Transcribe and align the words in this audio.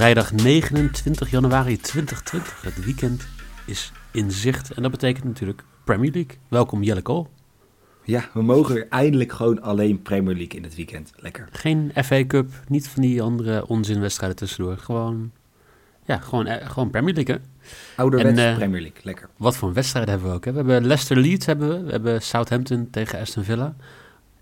Vrijdag 0.00 0.32
29 0.32 1.30
januari 1.30 1.76
2020. 1.76 2.62
Het 2.62 2.84
weekend 2.84 3.26
is 3.66 3.92
in 4.12 4.30
zicht. 4.30 4.70
En 4.70 4.82
dat 4.82 4.90
betekent 4.90 5.24
natuurlijk 5.24 5.62
Premier 5.84 6.10
League. 6.10 6.38
Welkom 6.48 6.82
Jelle 6.82 7.02
Kool. 7.02 7.30
Ja, 8.04 8.30
we 8.34 8.42
mogen 8.42 8.74
weer 8.74 8.86
eindelijk 8.88 9.32
gewoon 9.32 9.62
alleen 9.62 10.02
Premier 10.02 10.36
League 10.36 10.56
in 10.56 10.62
het 10.62 10.74
weekend. 10.74 11.12
Lekker. 11.16 11.48
Geen 11.52 11.92
FA 12.04 12.26
Cup, 12.26 12.48
niet 12.68 12.88
van 12.88 13.02
die 13.02 13.22
andere 13.22 13.66
onzinwedstrijden 13.66 14.36
tussendoor. 14.36 14.76
Gewoon, 14.76 15.32
ja, 16.04 16.16
gewoon, 16.16 16.46
eh, 16.46 16.70
gewoon 16.70 16.90
Premier 16.90 17.14
League, 17.14 17.34
hè? 17.34 17.40
Ouderwets 17.96 18.38
En, 18.40 18.50
eh, 18.50 18.56
Premier 18.56 18.80
League. 18.80 19.00
Lekker. 19.02 19.28
Wat 19.36 19.56
voor 19.56 19.72
wedstrijden 19.72 20.10
hebben 20.10 20.30
we 20.30 20.36
ook, 20.36 20.44
hè? 20.44 20.50
We 20.50 20.56
hebben 20.56 20.86
Leicester 20.86 21.16
Leeds, 21.16 21.46
hebben 21.46 21.68
we. 21.68 21.84
We 21.84 21.90
hebben 21.90 22.22
Southampton 22.22 22.88
tegen 22.90 23.18
Aston 23.18 23.44
Villa. 23.44 23.74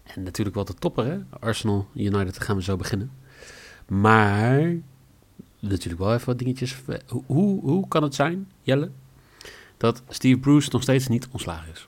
En 0.05 0.23
natuurlijk 0.23 0.57
wel 0.57 0.65
de 0.65 0.75
topper, 0.75 1.05
hè? 1.05 1.19
Arsenal 1.41 1.89
United, 1.95 2.35
daar 2.35 2.45
gaan 2.45 2.57
we 2.57 2.63
zo 2.63 2.77
beginnen. 2.77 3.11
Maar, 3.87 4.75
natuurlijk 5.61 6.03
wel 6.03 6.15
even 6.15 6.27
wat 6.27 6.39
dingetjes. 6.39 6.77
Hoe, 7.27 7.61
hoe, 7.61 7.89
kan 7.89 8.03
het 8.03 8.15
zijn, 8.15 8.49
Jelle, 8.63 8.91
dat 9.77 10.03
Steve 10.09 10.39
Bruce 10.39 10.69
nog 10.73 10.83
steeds 10.83 11.09
niet 11.09 11.29
ontslagen 11.31 11.73
is? 11.73 11.87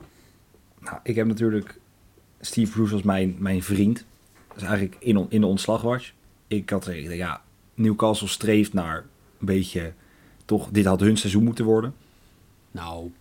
Nou, 0.79 0.97
ik 1.03 1.15
heb 1.15 1.27
natuurlijk 1.27 1.79
Steve 2.39 2.71
Bruce 2.71 2.93
als 2.93 3.03
mijn, 3.03 3.35
mijn 3.39 3.63
vriend. 3.63 4.05
Dat 4.47 4.57
is 4.57 4.63
eigenlijk 4.63 4.95
in, 4.99 5.17
on- 5.17 5.29
in 5.29 5.41
de 5.41 5.47
ontslagwatch. 5.47 6.11
Ik 6.47 6.69
had 6.69 6.85
gezegd, 6.85 7.15
ja, 7.15 7.41
Newcastle 7.73 8.27
streeft 8.27 8.73
naar 8.73 8.97
een 9.39 9.45
beetje... 9.45 9.93
Toch, 10.45 10.69
dit 10.71 10.85
had 10.85 10.99
hun 10.99 11.17
seizoen 11.17 11.43
moeten 11.43 11.65
worden. 11.65 11.93
Nou, 12.71 13.11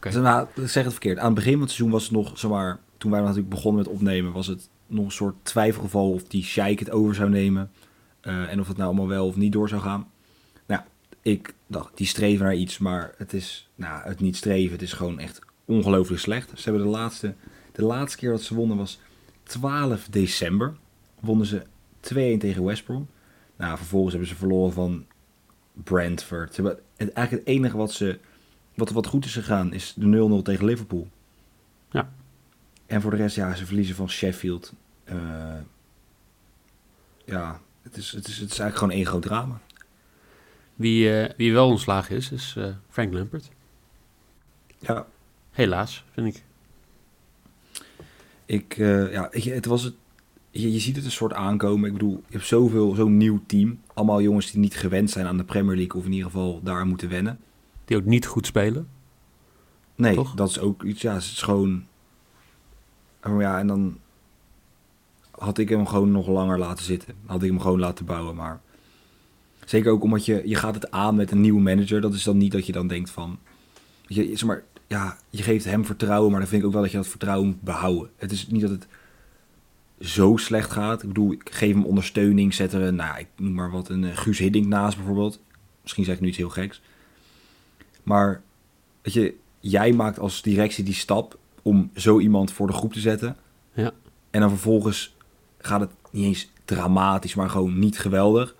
Dus, 0.00 0.14
nou, 0.14 0.46
ik 0.54 0.68
zeg 0.68 0.82
het 0.84 0.92
verkeerd. 0.92 1.18
Aan 1.18 1.24
het 1.26 1.34
begin 1.34 1.52
van 1.52 1.60
het 1.60 1.70
seizoen 1.70 1.90
was 1.90 2.02
het 2.02 2.12
nog, 2.12 2.38
zeg 2.38 2.50
maar, 2.50 2.78
toen 2.98 3.10
wij 3.10 3.20
natuurlijk 3.20 3.48
begonnen 3.48 3.82
met 3.82 3.92
opnemen, 3.92 4.32
was 4.32 4.46
het 4.46 4.68
nog 4.86 5.04
een 5.04 5.10
soort 5.10 5.34
twijfelgeval 5.42 6.12
of 6.12 6.22
die 6.22 6.42
Sheik 6.44 6.78
het 6.78 6.90
over 6.90 7.14
zou 7.14 7.30
nemen. 7.30 7.70
Eh, 8.26 8.52
en 8.52 8.60
of 8.60 8.68
het 8.68 8.76
nou 8.76 8.88
allemaal 8.88 9.08
wel 9.08 9.26
of 9.26 9.36
niet 9.36 9.52
door 9.52 9.68
zou 9.68 9.82
gaan. 9.82 10.10
Nou, 10.66 10.82
ik 11.22 11.54
dacht, 11.66 11.96
die 11.96 12.06
streven 12.06 12.44
naar 12.44 12.54
iets, 12.54 12.78
maar 12.78 13.14
het 13.16 13.32
is, 13.32 13.68
nou, 13.74 14.08
het 14.08 14.20
niet 14.20 14.36
streven, 14.36 14.72
het 14.72 14.82
is 14.82 14.92
gewoon 14.92 15.18
echt 15.18 15.40
ongelooflijk 15.64 16.20
slecht. 16.20 16.50
Ze 16.54 16.70
hebben 16.70 16.82
de 16.82 16.96
laatste, 16.96 17.34
de 17.72 17.84
laatste 17.84 18.18
keer 18.18 18.30
dat 18.30 18.42
ze 18.42 18.54
wonnen 18.54 18.76
was 18.76 19.00
12 19.42 20.08
december. 20.08 20.76
Wonnen 21.20 21.46
ze 21.46 21.62
2-1 22.00 22.38
tegen 22.38 22.64
West 22.64 22.84
Brom. 22.84 23.08
Nou, 23.56 23.76
vervolgens 23.76 24.12
hebben 24.12 24.30
ze 24.30 24.36
verloren 24.36 24.72
van 24.72 25.06
Brentford. 25.72 26.54
Ze 26.54 26.62
hebben, 26.62 26.82
het, 26.96 27.12
eigenlijk 27.12 27.46
het 27.46 27.56
enige 27.56 27.76
wat 27.76 27.92
ze 27.92 28.18
wat, 28.74 28.90
wat 28.90 29.06
goed 29.06 29.24
is 29.24 29.32
gegaan 29.32 29.72
is 29.72 29.94
de 29.96 30.40
0-0 30.40 30.42
tegen 30.42 30.64
Liverpool. 30.64 31.08
Ja. 31.90 32.10
En 32.86 33.00
voor 33.00 33.10
de 33.10 33.16
rest, 33.16 33.36
ja, 33.36 33.54
ze 33.54 33.66
verliezen 33.66 33.94
van 33.94 34.10
Sheffield. 34.10 34.72
Eh, 35.04 35.58
ja, 37.24 37.60
het 37.86 37.96
is, 37.96 38.12
het, 38.12 38.28
is, 38.28 38.38
het 38.38 38.50
is 38.50 38.58
eigenlijk 38.58 38.78
gewoon 38.78 38.94
één 38.94 39.06
groot 39.06 39.22
drama. 39.22 39.60
wie, 40.74 41.20
eh, 41.20 41.34
wie 41.36 41.52
wel 41.52 41.68
ontslagen 41.68 42.16
is, 42.16 42.30
is 42.30 42.54
eh, 42.58 42.68
Frank 42.88 43.12
Lampert. 43.12 43.50
Ja, 44.78 45.06
Helaas, 45.50 46.04
vind 46.12 46.36
ik. 46.36 46.42
ik, 48.44 48.76
eh, 48.76 49.12
ja 49.12 49.28
het 49.30 49.66
was 49.66 49.82
het, 49.82 49.94
je, 50.50 50.72
je 50.72 50.78
ziet 50.78 50.96
het 50.96 51.04
een 51.04 51.10
soort 51.10 51.32
aankomen. 51.32 51.86
Ik 51.86 51.92
bedoel, 51.92 52.22
je 52.26 52.32
hebt 52.32 52.46
zoveel, 52.46 52.94
zo'n 52.94 53.16
nieuw 53.16 53.42
team. 53.46 53.80
Allemaal 53.94 54.20
jongens 54.20 54.50
die 54.50 54.60
niet 54.60 54.76
gewend 54.76 55.10
zijn 55.10 55.26
aan 55.26 55.36
de 55.36 55.44
Premier 55.44 55.76
League. 55.76 56.00
Of 56.00 56.04
in 56.04 56.12
ieder 56.12 56.30
geval 56.30 56.60
daar 56.62 56.86
moeten 56.86 57.08
wennen. 57.08 57.38
Die 57.84 57.96
ook 57.96 58.04
niet 58.04 58.26
goed 58.26 58.46
spelen. 58.46 58.88
Nee, 59.94 60.14
Toch? 60.14 60.34
dat 60.34 60.48
is 60.48 60.58
ook 60.58 60.82
iets, 60.82 61.02
ja, 61.02 61.12
het 61.14 61.22
is 61.22 61.42
gewoon... 61.42 61.86
Ja, 63.38 63.58
en 63.58 63.66
dan 63.66 63.98
had 65.38 65.58
ik 65.58 65.68
hem 65.68 65.86
gewoon 65.86 66.10
nog 66.10 66.26
langer 66.26 66.58
laten 66.58 66.84
zitten. 66.84 67.14
Had 67.26 67.42
ik 67.42 67.50
hem 67.50 67.60
gewoon 67.60 67.78
laten 67.78 68.04
bouwen, 68.04 68.34
maar... 68.34 68.60
Zeker 69.64 69.92
ook 69.92 70.02
omdat 70.02 70.24
je, 70.24 70.42
je 70.44 70.54
gaat 70.54 70.74
het 70.74 70.90
aan 70.90 71.14
met 71.14 71.30
een 71.30 71.40
nieuwe 71.40 71.60
manager. 71.60 72.00
Dat 72.00 72.14
is 72.14 72.24
dan 72.24 72.36
niet 72.36 72.52
dat 72.52 72.66
je 72.66 72.72
dan 72.72 72.86
denkt 72.86 73.10
van... 73.10 73.38
Je, 74.06 74.26
zeg 74.26 74.44
maar, 74.44 74.62
ja, 74.86 75.18
je 75.30 75.42
geeft 75.42 75.64
hem 75.64 75.84
vertrouwen, 75.84 76.30
maar 76.30 76.40
dan 76.40 76.48
vind 76.48 76.60
ik 76.60 76.66
ook 76.66 76.72
wel 76.72 76.82
dat 76.82 76.90
je 76.90 76.96
dat 76.96 77.06
vertrouwen 77.06 77.46
moet 77.46 77.62
behouden. 77.62 78.10
Het 78.16 78.32
is 78.32 78.46
niet 78.46 78.60
dat 78.60 78.70
het 78.70 78.86
zo 80.00 80.36
slecht 80.36 80.70
gaat. 80.70 81.02
Ik 81.02 81.08
bedoel, 81.08 81.32
ik 81.32 81.50
geef 81.52 81.72
hem 81.72 81.84
ondersteuning, 81.84 82.54
zet 82.54 82.72
er 82.72 82.82
een, 82.82 82.94
nou, 82.94 83.18
ik 83.18 83.26
noem 83.36 83.54
maar 83.54 83.70
wat, 83.70 83.88
een 83.88 84.04
eh, 84.04 84.16
Guus 84.16 84.38
Hiddink 84.38 84.66
naast 84.66 84.96
bijvoorbeeld. 84.96 85.40
Misschien 85.82 86.04
zeg 86.04 86.14
ik 86.14 86.20
nu 86.20 86.28
iets 86.28 86.36
heel 86.36 86.48
geks. 86.48 86.82
Maar, 88.02 88.42
weet 89.02 89.12
je, 89.12 89.34
jij 89.60 89.92
maakt 89.92 90.18
als 90.18 90.42
directie 90.42 90.84
die 90.84 90.94
stap 90.94 91.38
om 91.62 91.90
zo 91.94 92.20
iemand 92.20 92.52
voor 92.52 92.66
de 92.66 92.72
groep 92.72 92.92
te 92.92 93.00
zetten. 93.00 93.36
Ja. 93.72 93.92
En 94.30 94.40
dan 94.40 94.50
vervolgens 94.50 95.15
gaat 95.66 95.80
het 95.80 95.90
niet 96.10 96.24
eens 96.24 96.50
dramatisch, 96.64 97.34
maar 97.34 97.50
gewoon 97.50 97.78
niet 97.78 97.98
geweldig. 97.98 98.54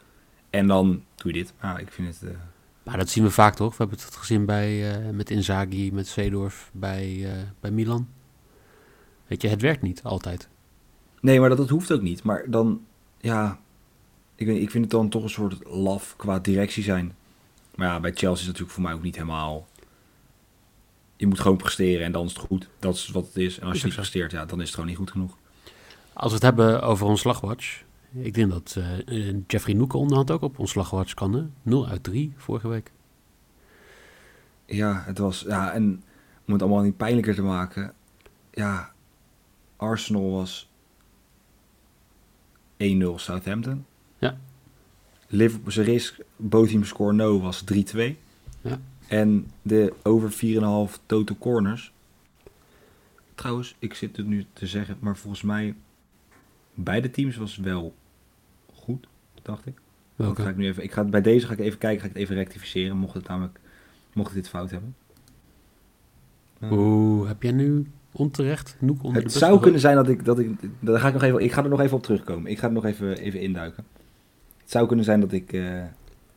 En 0.51 0.67
dan 0.67 0.87
doe 1.15 1.33
je 1.33 1.39
dit. 1.39 1.53
Ja, 1.63 1.79
ik 1.79 1.93
vind 1.93 2.09
het... 2.21 2.31
eh, 2.31 2.37
Maar 2.83 2.97
dat 2.97 3.09
zien 3.09 3.25
we 3.25 3.31
vaak 3.31 3.55
toch? 3.55 3.71
We 3.71 3.77
hebben 3.85 3.99
het 3.99 4.15
gezien 4.17 4.45
bij, 4.45 4.95
eh, 4.95 5.11
met 5.11 5.31
Inzaghi, 5.31 5.91
met 5.93 6.07
Seedorf, 6.07 6.71
bij, 6.73 7.25
eh, 7.25 7.43
bij 7.61 7.71
Milan. 7.71 8.09
Weet 9.27 9.43
je, 9.43 9.49
het 9.49 9.61
werkt 9.63 9.83
niet 9.83 10.03
altijd. 10.03 10.49
Nee, 11.21 11.41
maar 11.41 11.49
dat, 11.49 11.59
dat 11.59 11.69
hoeft 11.69 11.93
ook 11.93 12.03
niet. 12.03 12.23
Maar 12.23 12.45
dan, 12.51 12.81
ja, 13.21 13.59
ik, 14.35 14.47
weet, 14.47 14.63
ik 14.63 14.71
vind 14.71 14.85
het 14.85 14.93
dan 14.93 15.09
toch 15.09 15.23
een 15.23 15.31
soort 15.31 15.65
laf 15.65 16.15
qua 16.17 16.39
directie 16.39 16.83
zijn. 16.83 17.15
Maar 17.75 17.89
ja, 17.89 18.01
bij 18.01 18.11
Chelsea 18.11 18.31
is 18.33 18.39
het 18.39 18.47
natuurlijk 18.47 18.75
voor 18.75 18.83
mij 18.83 18.93
ook 18.93 19.03
niet 19.03 19.15
helemaal... 19.15 19.67
Je 21.17 21.27
moet 21.27 21.41
gewoon 21.41 21.57
presteren 21.57 22.05
en 22.05 22.13
dan 22.13 22.25
is 22.25 22.33
het 22.33 22.39
goed. 22.47 22.69
Dat 22.79 22.95
is 22.95 23.09
wat 23.09 23.27
het 23.27 23.37
is. 23.37 23.59
En 23.59 23.67
als 23.67 23.79
je 23.79 23.85
niet 23.87 23.95
presteert, 23.95 24.31
ja, 24.31 24.45
dan 24.45 24.59
is 24.59 24.65
het 24.65 24.75
gewoon 24.75 24.89
niet 24.89 24.99
goed 24.99 25.11
genoeg. 25.11 25.37
Als 26.17 26.29
we 26.29 26.35
het 26.35 26.43
hebben 26.43 26.83
over 26.83 27.07
ontslagwatch. 27.07 27.85
Ik 28.13 28.35
denk 28.35 28.51
dat 28.51 28.77
eh, 29.07 29.35
Jeffrey 29.47 29.75
Noeken 29.75 29.99
onderhand 29.99 30.31
ook 30.31 30.43
op 30.43 30.59
ontslagwatch 30.59 31.15
kan. 31.15 31.33
Hè? 31.33 31.45
0 31.63 31.89
uit 31.89 32.03
3 32.03 32.33
vorige 32.37 32.69
week. 32.69 32.93
Ja, 34.67 35.03
het 35.07 35.19
was... 35.19 35.41
Ja, 35.41 35.73
en 35.73 36.03
om 36.47 36.53
het 36.53 36.63
allemaal 36.63 36.83
niet 36.83 36.97
pijnlijker 36.97 37.35
te 37.35 37.43
maken... 37.43 37.95
Ja, 38.51 38.93
Arsenal 39.77 40.31
was 40.31 40.69
1-0 42.83 42.87
Southampton. 43.15 43.87
Ja. 44.19 44.39
Liverpool, 45.27 45.85
risk, 45.85 46.19
both 46.37 46.69
team 46.69 46.85
score 46.85 47.13
no 47.13 47.41
was 47.41 47.65
3-2. 47.75 47.99
Ja. 48.61 48.81
En 49.09 49.51
de 49.63 49.95
over 50.03 50.33
4,5 50.91 51.07
total 51.07 51.37
corners. 51.39 51.93
Trouwens, 53.35 53.75
ik 53.79 53.95
zit 53.95 54.17
het 54.17 54.27
nu 54.27 54.47
te 54.53 54.67
zeggen, 54.67 54.97
maar 55.01 55.17
volgens 55.17 55.43
mij... 55.43 55.75
Beide 56.79 57.11
teams 57.11 57.37
was 57.37 57.57
wel 57.57 57.95
goed, 58.75 59.07
dacht 59.43 59.67
ik. 59.67 59.81
Welke? 60.17 60.43
Ga 60.43 60.49
ik 60.49 60.57
nu 60.57 60.67
even, 60.67 60.83
ik 60.83 60.93
ga, 60.93 61.05
bij 61.05 61.21
deze 61.23 61.47
ga 61.47 61.53
ik 61.53 61.59
even 61.59 61.79
kijken, 61.79 62.01
ga 62.01 62.07
ik 62.07 62.13
het 62.13 62.23
even 62.23 62.35
rectificeren, 62.35 62.97
mocht 62.97 63.15
het 63.15 63.29
namelijk, 63.29 63.61
mocht 64.13 64.27
het 64.29 64.37
dit 64.37 64.49
fout 64.49 64.71
hebben. 64.71 64.95
Eh, 66.59 66.73
Oeh, 66.73 67.29
heb 67.29 67.43
jij 67.43 67.53
nu 67.53 67.87
onterecht 68.13 68.77
Noek 68.79 69.03
onder 69.03 69.23
de 69.23 69.29
het 69.29 69.37
zou 69.37 69.61
kunnen 69.61 69.81
zijn 69.81 69.97
dat 69.97 70.09
ik, 70.09 70.25
dat 70.25 70.39
ik, 70.39 70.51
daar 70.81 71.01
ga 71.01 71.07
ik 71.09 71.13
nog 71.13 71.23
even, 71.23 71.41
ik 71.41 71.53
ga 71.53 71.63
er 71.63 71.69
nog 71.69 71.81
even 71.81 71.97
op 71.97 72.03
terugkomen. 72.03 72.51
Ik 72.51 72.59
ga 72.59 72.67
er 72.67 72.73
nog 72.73 72.85
even, 72.85 73.17
even 73.17 73.41
induiken. 73.41 73.85
Het 74.61 74.71
zou 74.71 74.87
kunnen 74.87 75.05
zijn 75.05 75.21
dat 75.21 75.33
ik 75.33 75.53
eh 75.53 75.83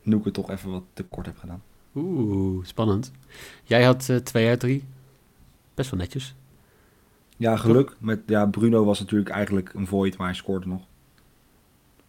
Noeke 0.02 0.32
toch 0.32 0.50
even 0.52 0.72
wat 0.72 0.84
te 0.94 1.04
kort 1.04 1.26
heb 1.26 1.38
gedaan. 1.38 1.62
Oeh, 1.96 2.66
spannend. 2.66 3.12
Jij 3.64 3.84
had 3.84 4.10
eh 4.10 4.16
2 4.16 4.48
uit 4.48 4.60
3. 4.60 4.84
Best 5.74 5.90
wel 5.90 6.00
netjes. 6.00 6.36
Ja, 7.40 7.58
geluk. 7.58 7.96
Met, 7.98 8.20
ja, 8.26 8.46
Bruno 8.46 8.86
was 8.86 9.00
natuurlijk 9.00 9.30
eigenlijk 9.30 9.74
een 9.74 9.88
void, 9.88 10.18
maar 10.18 10.28
hij 10.28 10.36
scoorde 10.36 10.68
nog. 10.68 10.82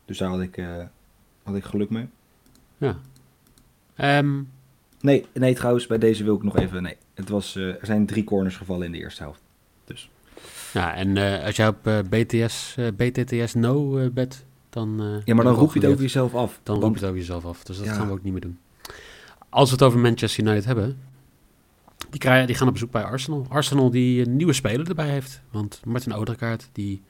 Dus 0.04 0.18
daar 0.18 0.28
had 0.28 0.40
ik, 0.40 0.56
eh, 0.56 0.76
had 1.42 1.54
ik 1.54 1.64
geluk 1.64 1.90
mee. 1.90 2.08
Ja. 2.78 2.96
Ehm, 3.94 4.40
Nee, 5.00 5.26
nee, 5.32 5.54
trouwens, 5.54 5.86
bij 5.86 5.98
deze 5.98 6.24
wil 6.24 6.34
ik 6.36 6.42
nog 6.42 6.56
even... 6.56 6.82
Nee, 6.82 6.96
het 7.14 7.28
was, 7.28 7.56
eh, 7.56 7.68
er 7.68 7.78
zijn 7.86 8.06
drie 8.06 8.24
corners 8.24 8.56
gevallen 8.56 8.86
in 8.86 8.92
de 8.92 8.98
eerste 8.98 9.22
helft. 9.22 9.40
ja, 10.72 10.94
en 10.94 11.16
eh, 11.16 11.44
als 11.44 11.56
jij 11.56 11.68
op 11.68 11.82
BTS, 12.08 12.76
BTTS 12.96 13.54
no 13.54 14.10
bet, 14.10 14.44
dan... 14.70 15.20
Ja, 15.24 15.34
maar 15.34 15.44
dan 15.44 15.54
roep 15.54 15.72
je 15.74 15.80
het 15.80 15.88
over 15.88 16.02
jezelf 16.02 16.34
af. 16.34 16.60
Dan 16.62 16.74
Want- 16.80 16.82
roep 16.86 16.92
je 16.94 16.98
het 17.00 17.08
over 17.08 17.18
jezelf 17.20 17.44
af. 17.44 17.64
Dus 17.64 17.76
dat 17.76 17.86
Ja. 17.86 17.92
gaan 17.92 18.06
we 18.06 18.12
ook 18.12 18.22
niet 18.22 18.32
meer 18.32 18.40
doen. 18.42 18.58
Als 19.48 19.68
we 19.68 19.74
het 19.74 19.84
over 19.84 19.98
Manchester 19.98 20.44
United 20.44 20.64
hebben, 20.64 20.98
Die, 22.10 22.20
krijgen, 22.20 22.46
die 22.46 22.56
gaan 22.56 22.66
op 22.66 22.72
bezoek 22.72 22.90
bij 22.90 23.04
Arsenal. 23.04 23.46
Arsenal 23.48 23.90
die 23.90 24.26
een 24.26 24.36
nieuwe 24.36 24.52
speler 24.52 24.88
erbij 24.88 25.08
heeft. 25.08 25.42
Want 25.50 25.80
Martin 25.84 26.14
Odegaard 26.14 26.68
die 26.72 27.02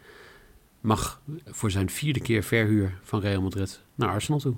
mag 0.80 1.20
voor 1.46 1.70
zijn 1.70 1.90
vierde 1.90 2.20
keer 2.20 2.42
verhuur 2.42 2.98
van 3.02 3.20
Real 3.20 3.42
Madrid 3.42 3.82
naar 3.94 4.08
Arsenal 4.08 4.40
toe. 4.40 4.54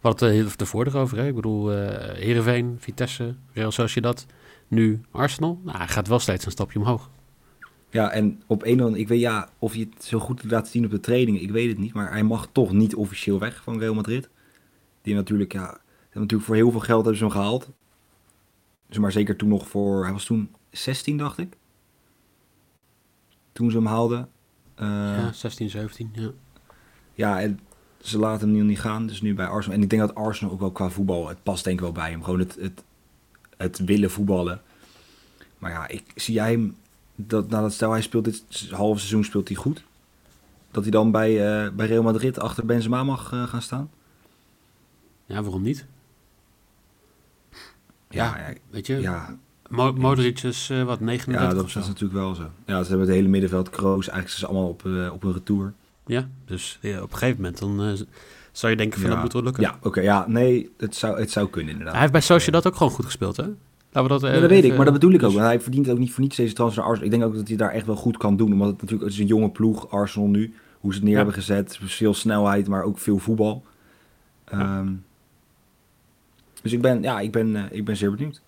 We 0.00 0.10
hadden 0.10 0.44
het 0.44 0.60
ervoor 0.60 0.86
erover. 0.86 1.18
Hè? 1.18 1.26
Ik 1.26 1.34
bedoel, 1.34 1.72
uh, 1.72 1.78
Heerenveen, 1.98 2.76
Vitesse, 2.78 3.34
Real 3.52 3.70
Sociedad. 3.70 4.26
Nu 4.68 5.00
Arsenal. 5.10 5.60
Nou, 5.64 5.78
hij 5.78 5.88
gaat 5.88 6.08
wel 6.08 6.18
steeds 6.18 6.44
een 6.44 6.50
stapje 6.50 6.78
omhoog. 6.78 7.10
Ja, 7.90 8.10
en 8.10 8.42
op 8.46 8.64
een 8.64 8.78
of 8.78 8.84
andere, 8.84 9.02
ik 9.02 9.08
weet 9.08 9.20
ja, 9.20 9.48
of 9.58 9.74
je 9.74 9.88
het 9.94 10.04
zo 10.04 10.18
goed 10.18 10.44
laat 10.44 10.68
zien 10.68 10.84
op 10.84 10.90
de 10.90 11.00
training, 11.00 11.40
ik 11.40 11.50
weet 11.50 11.68
het 11.68 11.78
niet, 11.78 11.92
maar 11.92 12.12
hij 12.12 12.22
mag 12.22 12.48
toch 12.52 12.72
niet 12.72 12.94
officieel 12.94 13.38
weg 13.38 13.62
van 13.62 13.78
Real 13.78 13.94
Madrid. 13.94 14.28
Die 15.02 15.14
natuurlijk, 15.14 15.52
ja, 15.52 15.78
natuurlijk 16.12 16.42
voor 16.42 16.54
heel 16.54 16.70
veel 16.70 16.80
geld 16.80 17.00
hebben 17.00 17.16
ze 17.18 17.24
hem 17.24 17.32
gehaald. 17.32 17.70
Dus 18.94 19.02
maar 19.02 19.12
zeker 19.12 19.36
toen 19.36 19.48
nog 19.48 19.68
voor, 19.68 20.02
hij 20.02 20.12
was 20.12 20.24
toen 20.24 20.50
16 20.70 21.16
dacht 21.16 21.38
ik. 21.38 21.56
Toen 23.52 23.70
ze 23.70 23.76
hem 23.76 23.86
haalden. 23.86 24.28
Uh, 24.80 24.86
ja, 24.86 25.32
16, 25.32 25.70
17, 25.70 26.10
ja. 26.12 26.30
Ja, 27.14 27.40
en 27.40 27.60
ze 28.00 28.18
laten 28.18 28.48
hem 28.48 28.56
nu 28.56 28.62
niet 28.62 28.80
gaan, 28.80 29.06
dus 29.06 29.20
nu 29.20 29.34
bij 29.34 29.46
Arsenal. 29.46 29.76
En 29.76 29.82
ik 29.82 29.90
denk 29.90 30.02
dat 30.02 30.14
Arsenal 30.14 30.52
ook 30.52 30.60
wel 30.60 30.70
qua 30.70 30.90
voetbal, 30.90 31.28
het 31.28 31.42
past 31.42 31.64
denk 31.64 31.76
ik 31.76 31.82
wel 31.82 31.92
bij 31.92 32.10
hem. 32.10 32.22
Gewoon 32.22 32.38
het, 32.38 32.56
het, 32.60 32.82
het 33.56 33.78
willen 33.78 34.10
voetballen. 34.10 34.60
Maar 35.58 35.70
ja, 35.70 35.88
ik 35.88 36.04
zie 36.14 36.34
jij 36.34 36.50
hem 36.50 36.76
dat 37.14 37.48
nou, 37.48 37.62
dat 37.62 37.72
stel 37.72 37.90
hij 37.90 38.02
speelt 38.02 38.24
dit 38.24 38.44
halve 38.70 38.98
seizoen 38.98 39.24
speelt 39.24 39.48
hij 39.48 39.56
goed. 39.56 39.84
Dat 40.70 40.82
hij 40.82 40.92
dan 40.92 41.10
bij, 41.10 41.30
uh, 41.30 41.70
bij 41.70 41.86
Real 41.86 42.02
Madrid 42.02 42.38
achter 42.38 42.66
Benzema 42.66 43.04
mag 43.04 43.32
uh, 43.32 43.42
gaan 43.42 43.62
staan? 43.62 43.90
Ja, 45.26 45.42
waarom 45.42 45.62
niet? 45.62 45.86
Ja, 48.14 48.36
ja 48.38 48.54
weet 48.70 48.86
je, 48.86 49.00
ja. 49.00 49.36
Mo 49.68 49.92
Modric 49.92 50.42
is 50.42 50.68
uh, 50.72 50.82
wat, 50.82 51.00
39 51.00 51.48
Ja, 51.48 51.62
dat 51.62 51.66
is 51.66 51.74
natuurlijk 51.74 52.12
wel 52.12 52.34
zo. 52.34 52.50
Ja, 52.66 52.82
ze 52.82 52.88
hebben 52.88 53.06
het 53.06 53.16
hele 53.16 53.28
middenveld, 53.28 53.70
Kroos, 53.70 54.08
eigenlijk 54.08 54.38
ze 54.38 54.46
allemaal 54.46 54.68
op, 54.68 54.84
op 55.12 55.24
een 55.24 55.32
retour. 55.32 55.72
Ja, 56.06 56.28
dus 56.44 56.78
ja, 56.80 57.02
op 57.02 57.12
een 57.12 57.18
gegeven 57.18 57.42
moment 57.42 57.58
dan 57.58 58.06
zou 58.52 58.72
je 58.72 58.78
denken 58.78 59.00
van 59.00 59.08
ja. 59.08 59.14
dat 59.14 59.24
moet 59.24 59.32
wel 59.32 59.42
lukken. 59.42 59.62
Ja, 59.62 59.78
oké, 59.82 60.00
ja, 60.00 60.24
nee, 60.28 60.70
het 60.76 60.96
zou, 60.96 61.18
het 61.18 61.30
zou 61.30 61.48
kunnen 61.48 61.70
inderdaad. 61.70 61.92
Hij 61.92 62.02
heeft 62.02 62.12
bij 62.12 62.22
Sociedad 62.22 62.66
ook 62.66 62.76
gewoon 62.76 62.92
goed 62.92 63.04
gespeeld, 63.04 63.36
hè? 63.36 63.46
Laten 63.94 64.12
we 64.12 64.20
dat, 64.20 64.34
ja, 64.34 64.40
dat 64.40 64.50
weet 64.50 64.64
ik, 64.64 64.76
maar 64.76 64.84
dat 64.84 64.94
bedoel 64.94 65.12
ik 65.12 65.22
ook. 65.22 65.32
Want 65.32 65.44
hij 65.44 65.60
verdient 65.60 65.90
ook 65.90 65.98
niet 65.98 66.12
voor 66.12 66.22
niets 66.22 66.36
deze 66.36 66.54
transfer 66.54 66.82
naar 66.82 66.90
Arsenal. 66.90 67.12
Ik 67.12 67.18
denk 67.18 67.30
ook 67.30 67.38
dat 67.38 67.48
hij 67.48 67.56
daar 67.56 67.70
echt 67.70 67.86
wel 67.86 67.96
goed 67.96 68.16
kan 68.16 68.36
doen. 68.36 68.52
Omdat 68.52 68.68
het 68.68 68.76
natuurlijk 68.80 69.02
het 69.02 69.12
is 69.12 69.18
een 69.18 69.26
jonge 69.26 69.50
ploeg, 69.50 69.90
Arsenal 69.90 70.28
nu. 70.28 70.54
Hoe 70.80 70.92
ze 70.92 70.98
het 70.98 71.06
neer 71.06 71.16
hebben 71.16 71.34
gezet. 71.34 71.78
Veel 71.82 72.14
snelheid, 72.14 72.68
maar 72.68 72.82
ook 72.82 72.98
veel 72.98 73.18
voetbal. 73.18 73.64
Um, 74.54 75.04
dus 76.64 76.72
ik 76.72 76.82
ben, 76.82 77.02
ja, 77.02 77.20
ik 77.20 77.32
ben, 77.32 77.48
uh, 77.48 77.64
ik 77.70 77.84
ben 77.84 77.96
zeer 77.96 78.10
benieuwd. 78.10 78.40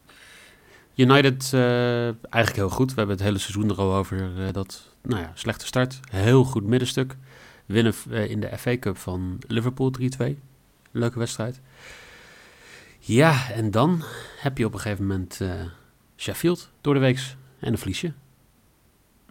United 0.95 1.51
uh, 1.55 2.05
eigenlijk 2.07 2.55
heel 2.55 2.69
goed. 2.69 2.91
We 2.91 2.97
hebben 2.97 3.17
het 3.17 3.25
hele 3.25 3.39
seizoen 3.39 3.71
er 3.71 3.77
al 3.77 3.95
over 3.95 4.31
uh, 4.39 4.53
dat, 4.53 4.91
nou 5.03 5.23
ja, 5.23 5.33
slechte 5.35 5.67
start. 5.67 6.01
Heel 6.11 6.45
goed 6.45 6.65
middenstuk. 6.65 7.17
Winnen 7.67 7.95
in 8.09 8.41
de 8.41 8.59
FA 8.59 8.79
Cup 8.79 8.97
van 8.97 9.39
Liverpool 9.47 9.93
3-2. 10.23 10.25
Leuke 10.91 11.19
wedstrijd. 11.19 11.61
Ja, 12.99 13.51
en 13.51 13.71
dan 13.71 14.03
heb 14.41 14.59
je 14.59 14.65
op 14.65 14.73
een 14.73 14.81
gegeven 14.81 15.07
moment 15.07 15.41
Sheffield 16.17 16.71
door 16.81 16.95
de 16.95 17.01
weeks 17.01 17.37
en 17.59 17.73
een 17.73 17.79
vliesje. 17.79 18.13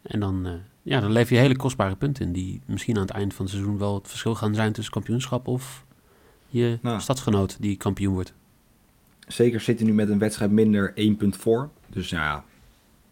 En 0.01 0.19
dan, 0.19 0.61
ja, 0.81 0.99
dan 0.99 1.11
leef 1.11 1.29
je 1.29 1.37
hele 1.37 1.55
kostbare 1.55 1.95
punten 1.95 2.25
in 2.25 2.33
die 2.33 2.61
misschien 2.65 2.95
aan 2.95 3.01
het 3.01 3.11
eind 3.11 3.33
van 3.33 3.45
het 3.45 3.53
seizoen 3.53 3.77
wel 3.77 3.95
het 3.95 4.07
verschil 4.07 4.35
gaan 4.35 4.55
zijn 4.55 4.73
tussen 4.73 4.93
kampioenschap 4.93 5.47
of 5.47 5.85
je 6.49 6.79
nou, 6.81 7.01
stadsgenoot 7.01 7.57
die 7.59 7.77
kampioen 7.77 8.13
wordt. 8.13 8.33
Zeker 9.27 9.61
zit 9.61 9.79
hij 9.79 9.87
nu 9.87 9.93
met 9.93 10.09
een 10.09 10.19
wedstrijd 10.19 10.51
minder 10.51 10.91
één 10.95 11.17
punt 11.17 11.37
voor. 11.37 11.69
Dus 11.89 12.09
ja, 12.09 12.43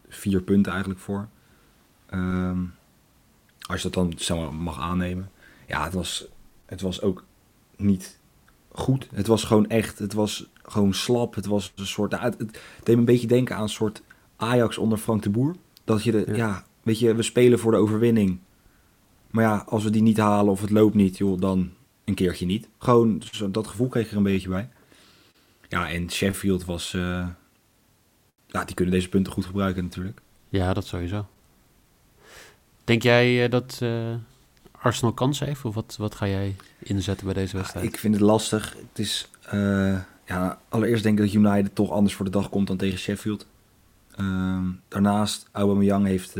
vier 0.08 0.42
punten 0.42 0.72
eigenlijk 0.72 1.02
voor. 1.02 1.28
Um, 2.14 2.74
als 3.68 3.82
je 3.82 3.90
dat 3.90 3.94
dan 3.94 4.14
zeg 4.18 4.52
mag 4.52 4.80
aannemen. 4.80 5.32
Ja, 5.68 5.84
het 5.84 5.94
was, 5.94 6.28
het 6.66 6.82
was 6.82 7.02
ook 7.02 7.26
niet 7.78 8.20
goed. 8.72 9.08
Het 9.14 9.28
was 9.28 9.44
gewoon 9.44 9.70
echt, 9.70 10.00
het 10.00 10.14
was 10.14 10.50
gewoon 10.64 10.94
slap. 10.94 11.36
Het 11.36 11.46
was 11.46 11.72
een 11.76 11.88
soort, 11.88 12.12
nou, 12.12 12.24
het, 12.24 12.40
het 12.40 12.60
deed 12.84 12.96
me 12.96 13.02
een 13.02 13.06
beetje 13.06 13.28
denken 13.28 13.56
aan 13.56 13.62
een 13.62 13.70
soort 13.70 14.02
Ajax 14.36 14.78
onder 14.78 14.98
Frank 14.98 15.24
de 15.24 15.30
Boer. 15.30 15.56
Dat 15.84 16.04
je 16.04 16.12
de, 16.12 16.24
ja. 16.28 16.36
ja. 16.36 16.66
weet 16.84 17.00
je, 17.00 17.16
we 17.16 17.24
spelen 17.24 17.60
voor 17.60 17.72
de 17.72 17.78
overwinning. 17.78 18.40
Maar 19.32 19.44
ja, 19.44 19.64
als 19.68 19.84
we 19.84 19.90
die 19.90 20.02
niet 20.02 20.18
halen 20.18 20.52
of 20.52 20.62
het 20.62 20.70
loopt 20.70 20.96
niet, 20.96 21.18
joh, 21.18 21.42
dan 21.42 21.72
een 22.06 22.14
keertje 22.14 22.46
niet. 22.46 22.70
Gewoon, 22.78 23.22
dat 23.50 23.68
gevoel 23.68 23.88
kreeg 23.88 24.06
ik 24.06 24.12
er 24.12 24.18
een 24.18 24.24
beetje 24.24 24.50
bij. 24.50 24.70
Ja, 25.74 25.90
en 25.90 26.12
Sheffield 26.12 26.66
was, 26.66 26.94
uh, 26.94 27.28
ja, 28.48 28.66
die 28.66 28.76
kunnen 28.76 28.94
deze 28.94 29.10
punten 29.10 29.34
goed 29.34 29.46
gebruiken 29.46 29.84
natuurlijk. 29.84 30.22
Ja, 30.50 30.74
dat 30.74 30.86
sowieso. 30.86 31.28
Denk 32.84 33.02
jij 33.02 33.44
uh, 33.44 33.50
dat... 33.50 33.80
Uh 33.84 34.14
Arsenal 34.72 35.14
kans 35.14 35.40
heeft? 35.40 35.66
Of 35.66 35.76
wat, 35.76 35.96
wat 36.00 36.16
ga 36.16 36.28
jij 36.28 36.56
inzetten 36.80 37.26
bij 37.26 37.36
deze 37.36 37.58
wedstrijd? 37.58 37.86
ik 37.86 37.98
vind 37.98 38.14
het 38.14 38.24
lastig. 38.24 38.76
Het 38.90 39.00
is, 39.00 39.30
uh, 39.54 40.00
ja, 40.26 40.60
allereerst 40.70 41.04
denk 41.04 41.20
ik 41.20 41.26
dat 41.26 41.34
United 41.34 41.76
toch 41.76 41.92
anders 41.92 42.16
voor 42.16 42.26
de 42.26 42.32
dag 42.32 42.50
komt 42.50 42.68
dan 42.68 42.78
tegen 42.78 43.00
Sheffield. 43.00 43.46
Uh, 44.20 44.60
daarnaast, 44.88 45.50
Aubameyang 45.52 46.06
heeft 46.06 46.36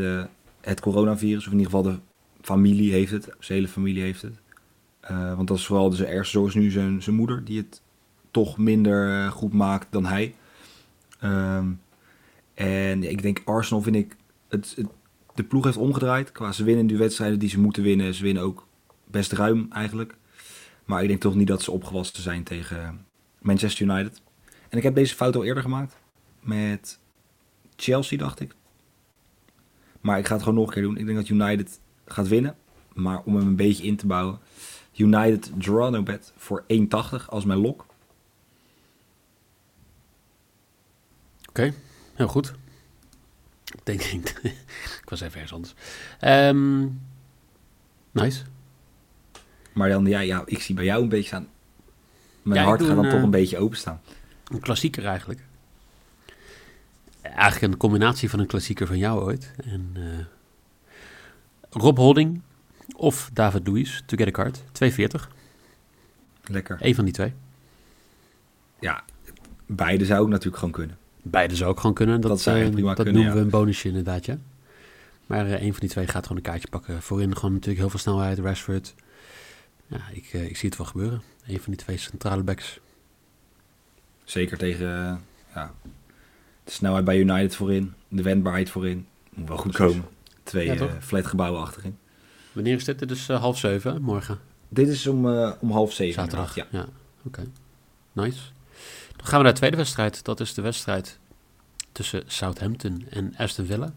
het 0.60 0.80
coronavirus, 0.80 1.46
of 1.46 1.52
in 1.52 1.58
ieder 1.58 1.72
geval 1.72 1.92
de 1.92 1.98
familie 2.40 2.92
heeft 2.92 3.12
het. 3.12 3.24
Zijn 3.38 3.58
hele 3.58 3.70
familie 3.70 4.02
heeft 4.02 4.22
het. 4.22 4.34
Uh, 5.10 5.34
want 5.34 5.48
dat 5.48 5.56
is 5.56 5.66
vooral 5.66 5.90
de 5.90 6.06
ergste 6.06 6.38
zorg 6.38 6.48
is 6.48 6.54
nu 6.54 6.70
zijn, 6.70 7.02
zijn 7.02 7.16
moeder, 7.16 7.44
die 7.44 7.58
het 7.58 7.82
toch 8.34 8.58
minder 8.58 9.30
goed 9.30 9.52
maakt 9.52 9.86
dan 9.90 10.04
hij. 10.04 10.34
Um, 11.24 11.80
en 12.54 13.02
ik 13.02 13.22
denk 13.22 13.42
Arsenal 13.44 13.82
vind 13.82 13.96
ik, 13.96 14.16
het, 14.48 14.84
de 15.34 15.42
ploeg 15.42 15.64
heeft 15.64 15.76
omgedraaid. 15.76 16.32
Qua 16.32 16.52
ze 16.52 16.64
winnen 16.64 16.86
die 16.86 16.96
wedstrijden 16.96 17.38
die 17.38 17.48
ze 17.48 17.60
moeten 17.60 17.82
winnen. 17.82 18.14
Ze 18.14 18.22
winnen 18.22 18.42
ook 18.42 18.66
best 19.04 19.32
ruim 19.32 19.66
eigenlijk. 19.70 20.16
Maar 20.84 21.02
ik 21.02 21.08
denk 21.08 21.20
toch 21.20 21.34
niet 21.34 21.46
dat 21.46 21.62
ze 21.62 21.70
opgewassen 21.70 22.22
zijn 22.22 22.42
tegen 22.42 23.06
Manchester 23.40 23.86
United. 23.86 24.22
En 24.68 24.78
ik 24.78 24.84
heb 24.84 24.94
deze 24.94 25.14
fout 25.14 25.36
al 25.36 25.44
eerder 25.44 25.62
gemaakt. 25.62 25.96
Met 26.40 26.98
Chelsea, 27.76 28.18
dacht 28.18 28.40
ik. 28.40 28.54
Maar 30.00 30.18
ik 30.18 30.26
ga 30.26 30.34
het 30.34 30.42
gewoon 30.42 30.58
nog 30.58 30.66
een 30.66 30.72
keer 30.72 30.82
doen. 30.82 30.96
Ik 30.96 31.06
denk 31.06 31.18
dat 31.18 31.28
United 31.28 31.80
gaat 32.06 32.28
winnen. 32.28 32.56
Maar 32.92 33.22
om 33.24 33.36
hem 33.36 33.46
een 33.46 33.56
beetje 33.56 33.84
in 33.84 33.96
te 33.96 34.06
bouwen. 34.06 34.38
United 34.96 35.52
draw 35.58 35.90
no 35.90 36.02
bet 36.02 36.32
voor 36.36 36.64
1,80 36.72 37.24
als 37.28 37.44
mijn 37.44 37.58
lok. 37.58 37.86
Okay, 41.54 41.74
heel 42.14 42.28
goed. 42.28 42.54
Denk 43.82 44.02
ik. 44.02 44.28
ik 45.02 45.08
was 45.08 45.20
even 45.20 45.40
ergens 45.40 45.52
anders. 45.52 45.74
Um, 46.20 47.00
nice. 48.10 48.42
Maar 49.72 49.88
dan, 49.88 50.06
ja, 50.06 50.20
ja, 50.20 50.42
ik 50.46 50.62
zie 50.62 50.74
bij 50.74 50.84
jou 50.84 51.02
een 51.02 51.08
beetje 51.08 51.26
staan. 51.26 51.48
Mijn 52.42 52.60
ja, 52.60 52.66
hart 52.66 52.82
gaat 52.82 52.96
dan 52.96 53.04
een, 53.04 53.10
toch 53.10 53.22
een 53.22 53.30
beetje 53.30 53.58
openstaan. 53.58 54.00
Een 54.44 54.60
klassieker 54.60 55.04
eigenlijk. 55.04 55.40
Eigenlijk 57.22 57.72
een 57.72 57.78
combinatie 57.78 58.30
van 58.30 58.38
een 58.38 58.46
klassieker 58.46 58.86
van 58.86 58.98
jou 58.98 59.22
ooit. 59.22 59.50
En 59.64 59.94
uh, 59.96 60.24
Rob 61.70 61.96
Holding 61.96 62.40
of 62.96 63.30
David 63.32 63.66
Luiz, 63.68 64.00
To 64.06 64.16
Get 64.16 64.26
a 64.26 64.30
Card, 64.30 64.62
240. 64.72 65.30
Lekker. 66.44 66.76
Eén 66.80 66.94
van 66.94 67.04
die 67.04 67.14
twee. 67.14 67.32
Ja, 68.80 69.04
beide 69.66 70.04
zou 70.04 70.24
ik 70.24 70.28
natuurlijk 70.28 70.56
gewoon 70.56 70.74
kunnen. 70.74 70.98
Beide 71.26 71.56
zou 71.56 71.70
ook 71.70 71.80
gewoon 71.80 71.94
kunnen. 71.94 72.20
Dat, 72.20 72.30
dat, 72.30 72.40
zou 72.40 72.58
uh, 72.58 72.70
prima 72.70 72.94
dat 72.94 72.96
kunnen, 72.96 73.14
noemen 73.14 73.32
ja. 73.32 73.38
we 73.38 73.44
een 73.44 73.50
bonusje 73.50 73.88
inderdaad, 73.88 74.24
ja. 74.24 74.38
Maar 75.26 75.46
uh, 75.46 75.62
een 75.62 75.70
van 75.70 75.80
die 75.80 75.88
twee 75.88 76.06
gaat 76.06 76.22
gewoon 76.22 76.36
een 76.36 76.50
kaartje 76.50 76.68
pakken. 76.68 77.02
Voorin 77.02 77.34
gewoon 77.34 77.52
natuurlijk 77.52 77.80
heel 77.80 77.90
veel 77.90 77.98
snelheid, 77.98 78.38
Rashford. 78.38 78.94
Ja, 79.86 80.00
ik, 80.12 80.32
uh, 80.32 80.44
ik 80.44 80.56
zie 80.56 80.68
het 80.68 80.78
wel 80.78 80.86
gebeuren. 80.86 81.22
Een 81.46 81.60
van 81.60 81.72
die 81.72 81.82
twee 81.82 81.96
centrale 81.96 82.42
backs. 82.42 82.80
Zeker 84.24 84.58
tegen 84.58 85.20
ja, 85.54 85.72
de 86.64 86.70
snelheid 86.70 87.04
bij 87.04 87.18
United 87.18 87.56
voorin, 87.56 87.94
de 88.08 88.22
wendbaarheid 88.22 88.70
voorin. 88.70 89.06
Moet 89.30 89.48
wel 89.48 89.56
goed 89.56 89.76
komen. 89.76 90.04
Twee 90.42 90.74
ja, 90.74 90.88
flatgebouwen 91.00 91.60
achterin. 91.60 91.98
Wanneer 92.52 92.74
is 92.74 92.84
dit? 92.84 92.98
Dit 92.98 93.10
is 93.10 93.28
half 93.28 93.58
zeven 93.58 94.02
morgen. 94.02 94.38
Dit 94.68 94.88
is 94.88 95.06
om, 95.06 95.26
om 95.60 95.70
half 95.70 95.92
zeven. 95.92 96.14
Zaterdag, 96.14 96.54
ja. 96.54 96.66
ja. 96.70 96.88
Oké, 97.24 97.40
okay. 97.40 97.46
nice. 98.12 98.40
Dan 99.24 99.32
gaan 99.32 99.42
we 99.42 99.48
naar 99.48 99.54
de 99.54 99.60
tweede 99.60 99.76
wedstrijd. 99.82 100.24
Dat 100.24 100.40
is 100.40 100.54
de 100.54 100.62
wedstrijd 100.62 101.18
tussen 101.92 102.22
Southampton 102.26 103.06
en 103.10 103.34
Aston 103.36 103.66
Villa. 103.66 103.92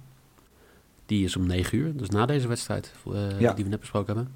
Die 1.05 1.23
is 1.23 1.35
om 1.35 1.47
9 1.47 1.77
uur, 1.77 1.95
dus 1.95 2.09
na 2.09 2.25
deze 2.25 2.47
wedstrijd 2.47 2.93
uh, 3.07 3.39
ja. 3.39 3.53
die 3.53 3.63
we 3.63 3.69
net 3.69 3.79
besproken 3.79 4.15
hebben. 4.15 4.33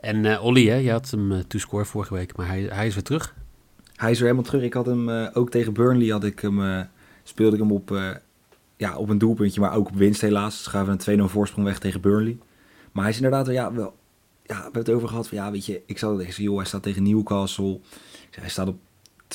En 0.00 0.24
uh, 0.24 0.44
Olly, 0.44 0.66
hè, 0.66 0.74
je 0.74 0.90
had 0.90 1.10
hem 1.10 1.32
uh, 1.32 1.38
to-score 1.38 1.84
vorige 1.84 2.14
week, 2.14 2.36
maar 2.36 2.46
hij, 2.46 2.60
hij 2.62 2.86
is 2.86 2.94
weer 2.94 3.02
terug. 3.02 3.34
Hij 3.94 4.10
is 4.10 4.18
weer 4.18 4.28
helemaal 4.28 4.50
terug. 4.50 4.62
Ik 4.62 4.72
had 4.72 4.86
hem 4.86 5.10
ook 5.10 5.50
tegen 5.50 5.72
Burnley, 5.72 6.08
had 6.08 6.24
ik 6.24 6.40
hem, 6.40 6.88
speelde 7.22 7.56
ik 7.56 7.62
hem 7.62 7.72
op, 7.72 8.00
ja, 8.76 8.96
op 8.96 9.08
een 9.08 9.18
doelpuntje, 9.18 9.60
maar 9.60 9.74
ook 9.74 9.88
op 9.88 9.94
winst 9.94 10.20
helaas. 10.20 10.56
Dus 10.56 10.66
gaven 10.66 10.98
een 11.06 11.20
2-0 11.20 11.24
voorsprong 11.24 11.66
weg 11.66 11.78
tegen 11.78 12.00
Burnley. 12.00 12.38
Maar 12.92 13.02
hij 13.02 13.12
is 13.12 13.18
inderdaad, 13.18 13.46
ja, 13.46 13.72
wel, 13.72 13.96
ja, 14.42 14.56
we 14.56 14.62
hebben 14.62 14.82
het 14.82 14.90
over 14.90 15.08
gehad 15.08 15.28
van, 15.28 15.38
ja, 15.38 15.50
weet 15.50 15.66
je, 15.66 15.82
ik 15.86 15.98
zat 15.98 16.18
tegen 16.18 16.42
joh, 16.42 16.56
hij 16.56 16.66
staat 16.66 16.82
tegen 16.82 17.02
Newcastle. 17.02 17.80
Hij 18.30 18.48
staat 18.48 18.68
op 18.68 18.78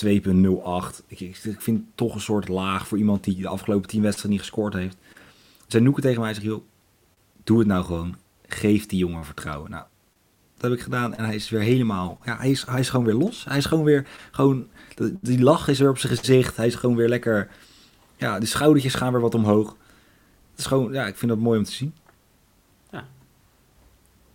2.08. 0.05 1.05
Ik, 1.07 1.19
ik, 1.19 1.35
vind 1.35 1.65
het 1.65 1.85
toch 1.95 2.15
een 2.15 2.21
soort 2.21 2.47
laag 2.47 2.87
voor 2.87 2.97
iemand 2.97 3.23
die 3.23 3.41
de 3.41 3.47
afgelopen 3.47 3.89
10 3.89 4.01
wedstrijden 4.01 4.31
niet 4.31 4.41
gescoord 4.41 4.73
heeft. 4.73 4.97
Zijn 5.67 5.83
Noeken 5.83 6.03
tegen 6.03 6.21
mij 6.21 6.33
zegt, 6.33 6.45
joh, 6.45 6.63
doe 7.43 7.59
het 7.59 7.67
nou 7.67 7.85
gewoon. 7.85 8.15
Geef 8.47 8.85
die 8.85 8.99
jongen 8.99 9.25
vertrouwen. 9.25 9.71
Nou, 9.71 9.83
dat 10.53 10.69
heb 10.69 10.79
ik 10.79 10.83
gedaan 10.83 11.15
en 11.15 11.25
hij 11.25 11.35
is 11.35 11.49
weer 11.49 11.61
helemaal, 11.61 12.19
ja, 12.25 12.37
hij 12.37 12.51
is, 12.51 12.65
hij 12.65 12.79
is 12.79 12.89
gewoon 12.89 13.05
weer 13.05 13.15
los. 13.15 13.45
Hij 13.45 13.57
is 13.57 13.65
gewoon 13.65 13.83
weer, 13.83 14.07
gewoon, 14.31 14.67
die 15.21 15.41
lach 15.41 15.67
is 15.67 15.79
weer 15.79 15.89
op 15.89 15.97
zijn 15.97 16.17
gezicht. 16.17 16.57
Hij 16.57 16.67
is 16.67 16.75
gewoon 16.75 16.95
weer 16.95 17.09
lekker, 17.09 17.49
ja, 18.15 18.39
de 18.39 18.45
schoudertjes 18.45 18.93
gaan 18.93 19.11
weer 19.11 19.21
wat 19.21 19.35
omhoog. 19.35 19.69
Het 20.51 20.59
is 20.59 20.65
gewoon, 20.65 20.93
ja, 20.93 21.07
ik 21.07 21.15
vind 21.15 21.31
dat 21.31 21.39
mooi 21.39 21.57
om 21.57 21.65
te 21.65 21.71
zien. 21.71 21.93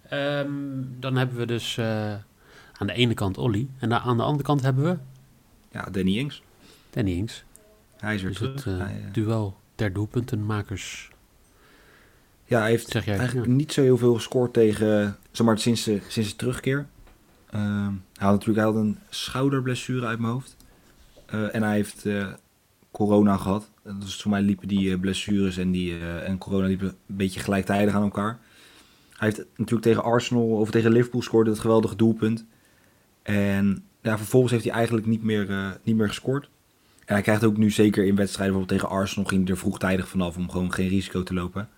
Ehm, 0.08 0.50
dan 0.98 1.16
hebben 1.16 1.36
we 1.36 1.46
dus 1.46 1.76
eh, 1.76 2.12
aan 2.72 2.86
de 2.86 2.92
ene 2.92 3.14
kant 3.14 3.38
Olly. 3.38 3.68
En 3.78 4.00
aan 4.00 4.16
de 4.16 4.22
andere 4.22 4.44
kant 4.44 4.62
hebben 4.62 4.84
we 4.84 4.98
Ja, 5.72 5.82
Danny 5.90 6.18
Ings, 6.18 6.42
Danny 6.90 7.10
Ings. 7.12 7.44
hij 7.96 8.14
is 8.14 8.22
weer 8.22 8.30
Dus 8.30 8.38
terug. 8.38 8.64
het 8.64 8.74
eh, 8.74 8.80
Hij, 8.80 9.00
eh, 9.06 9.12
duel 9.12 9.56
der 9.74 9.92
doelpuntenmakers. 9.92 11.10
ja, 12.44 12.60
hij 12.60 12.70
heeft 12.70 12.92
jij, 12.92 13.18
eigenlijk 13.18 13.48
ja. 13.48 13.54
niet 13.54 13.72
zo 13.72 13.82
heel 13.82 13.98
veel 13.98 14.14
gescoord 14.14 14.52
tegen, 14.52 15.16
zeg 15.30 15.46
maar, 15.46 15.58
sinds, 15.58 15.84
de, 15.84 16.00
sinds 16.08 16.30
de 16.30 16.36
terugkeer. 16.36 16.86
Ehm, 17.50 17.92
hij 17.92 18.26
had 18.28 18.32
natuurlijk 18.32 18.56
hij 18.58 18.66
had 18.66 18.76
een 18.76 18.98
schouderblessure 19.08 20.06
uit 20.06 20.18
mijn 20.18 20.32
hoofd. 20.32 20.56
Eh, 21.26 21.54
en 21.54 21.62
hij 21.62 21.74
heeft 21.74 22.06
corona 22.90 23.36
gehad. 23.36 23.70
Dus 23.98 24.22
voor 24.22 24.30
mij 24.30 24.42
liepen 24.42 24.68
die 24.68 24.98
blessures 24.98 25.56
en, 25.56 25.70
die, 25.70 25.98
en 26.06 26.38
corona 26.38 26.66
liepen 26.66 26.88
een 26.88 27.16
beetje 27.16 27.40
gelijktijdig 27.40 27.94
aan 27.94 28.02
elkaar. 28.02 28.38
Hij 29.16 29.28
heeft 29.28 29.44
natuurlijk 29.56 29.82
tegen 29.82 30.02
Arsenal 30.02 30.48
of 30.48 30.70
tegen 30.70 30.92
Liverpool 30.92 31.22
scoorde 31.22 31.50
het 31.50 31.58
geweldige 31.58 31.96
doelpunt. 31.96 32.44
En 33.22 33.84
ja, 34.00 34.16
vervolgens 34.16 34.52
heeft 34.52 34.64
hij 34.64 34.72
eigenlijk 34.72 35.06
niet 35.06 35.22
meer, 35.22 35.50
eh, 35.50 35.70
niet 35.82 35.96
meer 35.96 36.08
gescoord. 36.08 36.48
En 37.04 37.14
hij 37.14 37.22
krijgt 37.22 37.44
ook 37.44 37.56
nu 37.56 37.70
zeker 37.70 38.04
in 38.04 38.16
wedstrijden, 38.16 38.54
bijvoorbeeld 38.54 38.80
tegen 38.80 39.00
Arsenal, 39.00 39.28
ging 39.28 39.42
hij 39.42 39.50
er 39.50 39.58
vroegtijdig 39.58 40.08
vanaf 40.08 40.36
om 40.36 40.50
gewoon 40.50 40.72
geen 40.72 40.88
risico 40.88 41.22
te 41.22 41.34
lopen. 41.34 41.68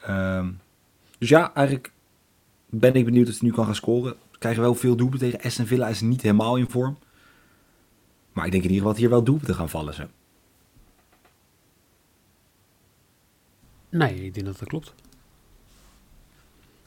Ehm, 0.00 0.50
dus 1.18 1.28
ja, 1.28 1.54
eigenlijk 1.54 1.92
ben 2.66 2.94
ik 2.94 3.04
benieuwd 3.04 3.28
of 3.28 3.38
hij 3.38 3.48
nu 3.48 3.54
kan 3.54 3.64
gaan 3.64 3.74
scoren. 3.74 4.16
We 4.30 4.38
krijgen 4.38 4.62
wel 4.62 4.74
veel 4.74 4.96
doelpunten 4.96 5.30
tegen 5.30 5.46
Aston 5.46 5.66
Villa, 5.66 5.88
is 5.88 6.00
niet 6.00 6.22
helemaal 6.22 6.56
in 6.56 6.70
vorm. 6.70 6.98
Maar 8.32 8.44
ik 8.46 8.52
denk 8.52 8.64
in 8.64 8.70
ieder 8.70 8.86
geval 8.86 8.92
dat 8.92 9.00
hier 9.00 9.10
wel 9.10 9.22
doelpunten 9.22 9.54
gaan 9.54 9.68
vallen. 9.68 9.94
Zo. 9.94 10.06
Nee, 13.88 14.24
ik 14.24 14.34
denk 14.34 14.46
dat 14.46 14.58
dat 14.58 14.68
klopt. 14.68 14.94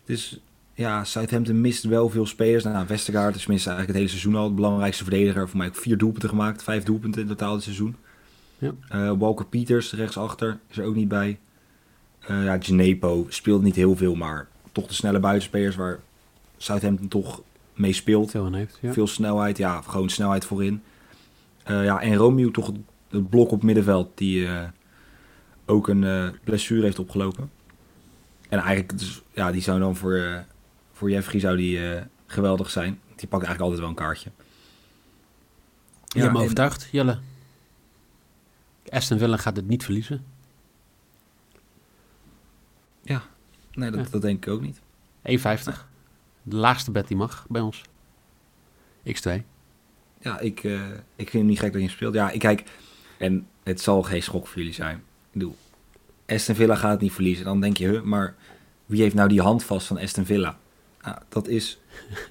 Dus 0.05 0.39
ja, 0.79 1.03
Southampton 1.03 1.61
mist 1.61 1.83
wel 1.83 2.09
veel 2.09 2.25
spelers. 2.25 2.63
Nou, 2.63 2.87
Westergaard 2.87 3.35
is 3.35 3.45
minstens 3.45 3.75
eigenlijk 3.75 3.87
het 3.87 3.95
hele 3.95 4.19
seizoen 4.19 4.41
al 4.41 4.49
de 4.49 4.55
belangrijkste 4.55 5.03
verdediger. 5.03 5.49
Voor 5.49 5.57
mij 5.57 5.67
ook 5.67 5.75
vier 5.75 5.97
doelpunten 5.97 6.29
gemaakt. 6.29 6.63
Vijf 6.63 6.83
doelpunten 6.83 7.21
in 7.21 7.27
totaal 7.27 7.53
dit 7.53 7.63
seizoen. 7.63 7.95
Ja. 8.57 8.71
Eh, 8.89 9.11
Walker 9.17 9.45
Peters, 9.45 9.93
rechtsachter, 9.93 10.59
is 10.69 10.77
er 10.77 10.85
ook 10.85 10.95
niet 10.95 11.07
bij. 11.07 11.39
Eh 12.19 12.43
ja, 12.43 12.57
Genepo 12.59 13.25
speelt 13.29 13.61
niet 13.61 13.75
heel 13.75 13.95
veel, 13.95 14.15
maar 14.15 14.47
toch 14.71 14.87
de 14.87 14.93
snelle 14.93 15.19
buitenspelers 15.19 15.75
waar 15.75 15.99
Southampton 16.57 17.07
toch 17.07 17.41
mee 17.73 17.93
speelt. 17.93 18.31
Veel 18.31 18.53
heeft. 18.53 18.77
Ja. 18.81 18.93
Veel 18.93 19.07
snelheid, 19.07 19.57
ja, 19.57 19.81
gewoon 19.81 20.09
snelheid 20.09 20.45
voorin. 20.45 20.81
Eh, 21.63 21.83
ja, 21.83 22.01
en 22.01 22.15
Romeo 22.15 22.51
toch 22.51 22.67
het, 22.67 22.75
het 23.09 23.29
blok 23.29 23.51
op 23.51 23.63
middenveld 23.63 24.17
die 24.17 24.47
ook 25.65 25.87
een 25.87 26.33
blessure 26.43 26.83
heeft 26.83 26.99
opgelopen. 26.99 27.51
En 28.49 28.59
eigenlijk, 28.59 28.99
dus, 28.99 29.21
ja, 29.33 29.51
die 29.51 29.61
zou 29.61 29.79
dan 29.79 29.95
voor, 29.95 30.45
voor 30.99 31.11
Jeffrey 31.11 31.39
zou 31.39 31.57
die 31.57 31.93
eh, 31.95 32.01
geweldig 32.25 32.69
zijn. 32.69 32.99
Die 33.15 33.27
pakt 33.27 33.43
eigenlijk 33.43 33.61
altijd 33.61 33.79
wel 33.79 33.89
een 33.89 33.95
kaartje. 33.95 34.31
Je 36.07 36.19
hebt 36.19 36.31
me 36.31 36.37
en- 36.37 36.43
overtuigd, 36.43 36.87
Jelle. 36.91 37.19
Aston 38.89 39.17
Villa 39.17 39.37
gaat 39.37 39.55
het 39.55 39.67
niet 39.67 39.83
verliezen. 39.83 40.25
Nee, 43.73 43.91
dat, 43.91 44.05
Ja. 44.05 44.11
dat 44.11 44.21
denk 44.21 44.45
ik 44.45 44.51
ook 44.53 44.61
niet. 44.61 44.81
1,50. 45.23 45.87
De 46.43 46.55
laagste 46.55 46.91
bet 46.91 47.07
die 47.07 47.17
mag 47.17 47.45
bij 47.49 47.61
ons. 47.61 47.81
X2. 49.07 49.43
Ja, 50.21 50.39
ik, 50.39 50.63
eh, 50.63 50.81
ik 51.15 51.29
vind 51.29 51.31
hem 51.33 51.45
niet 51.45 51.59
gek 51.59 51.71
dat 51.71 51.81
je 51.81 51.87
hem 51.87 51.95
speelt. 51.95 52.13
Ja, 52.13 52.29
ik 52.31 52.39
kijk, 52.39 52.63
en 53.17 53.47
het 53.63 53.81
zal 53.81 54.03
geen 54.03 54.23
schok 54.23 54.47
voor 54.47 54.57
jullie 54.57 54.73
zijn. 54.73 54.95
Ik 54.97 55.03
bedoel, 55.31 55.55
Aston 56.27 56.55
Villa 56.55 56.75
gaat 56.75 56.91
het 56.91 57.01
niet 57.01 57.11
verliezen. 57.13 57.45
Dan 57.45 57.59
denk 57.59 57.77
je, 57.77 57.87
huh, 57.87 58.01
maar 58.01 58.35
wie 58.85 59.01
heeft 59.01 59.15
nou 59.15 59.29
die 59.29 59.41
hand 59.41 59.63
vast 59.63 59.87
van 59.87 59.97
Aston 59.97 60.25
Villa? 60.25 60.57
Nou, 61.01 61.17
dat 61.29 61.47
is 61.47 61.79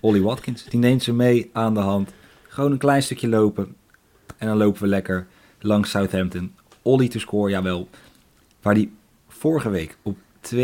Ollie 0.01 0.23
Watkins. 0.23 0.65
Die 0.65 0.79
neemt 0.81 1.03
ze 1.03 1.13
mee 1.13 1.51
aan 1.53 1.75
de 1.75 1.81
hand. 1.81 2.11
Gewoon 2.49 2.73
een 2.73 2.79
klein 2.79 3.03
stukje 3.03 3.29
lopen. 3.29 3.77
En 4.37 4.47
dan 4.47 4.57
lopen 4.57 4.83
we 4.83 4.89
lekker 4.89 5.27
langs 5.61 5.91
Southampton. 5.91 6.55
Ollie 6.83 7.09
te 7.09 7.19
scoren, 7.19 7.51
jawel. 7.51 7.89
Waar 8.63 8.75
die 8.75 8.93
vorige 9.29 9.71
week 9.71 9.97
op 10.03 10.17
2.08 10.55 10.59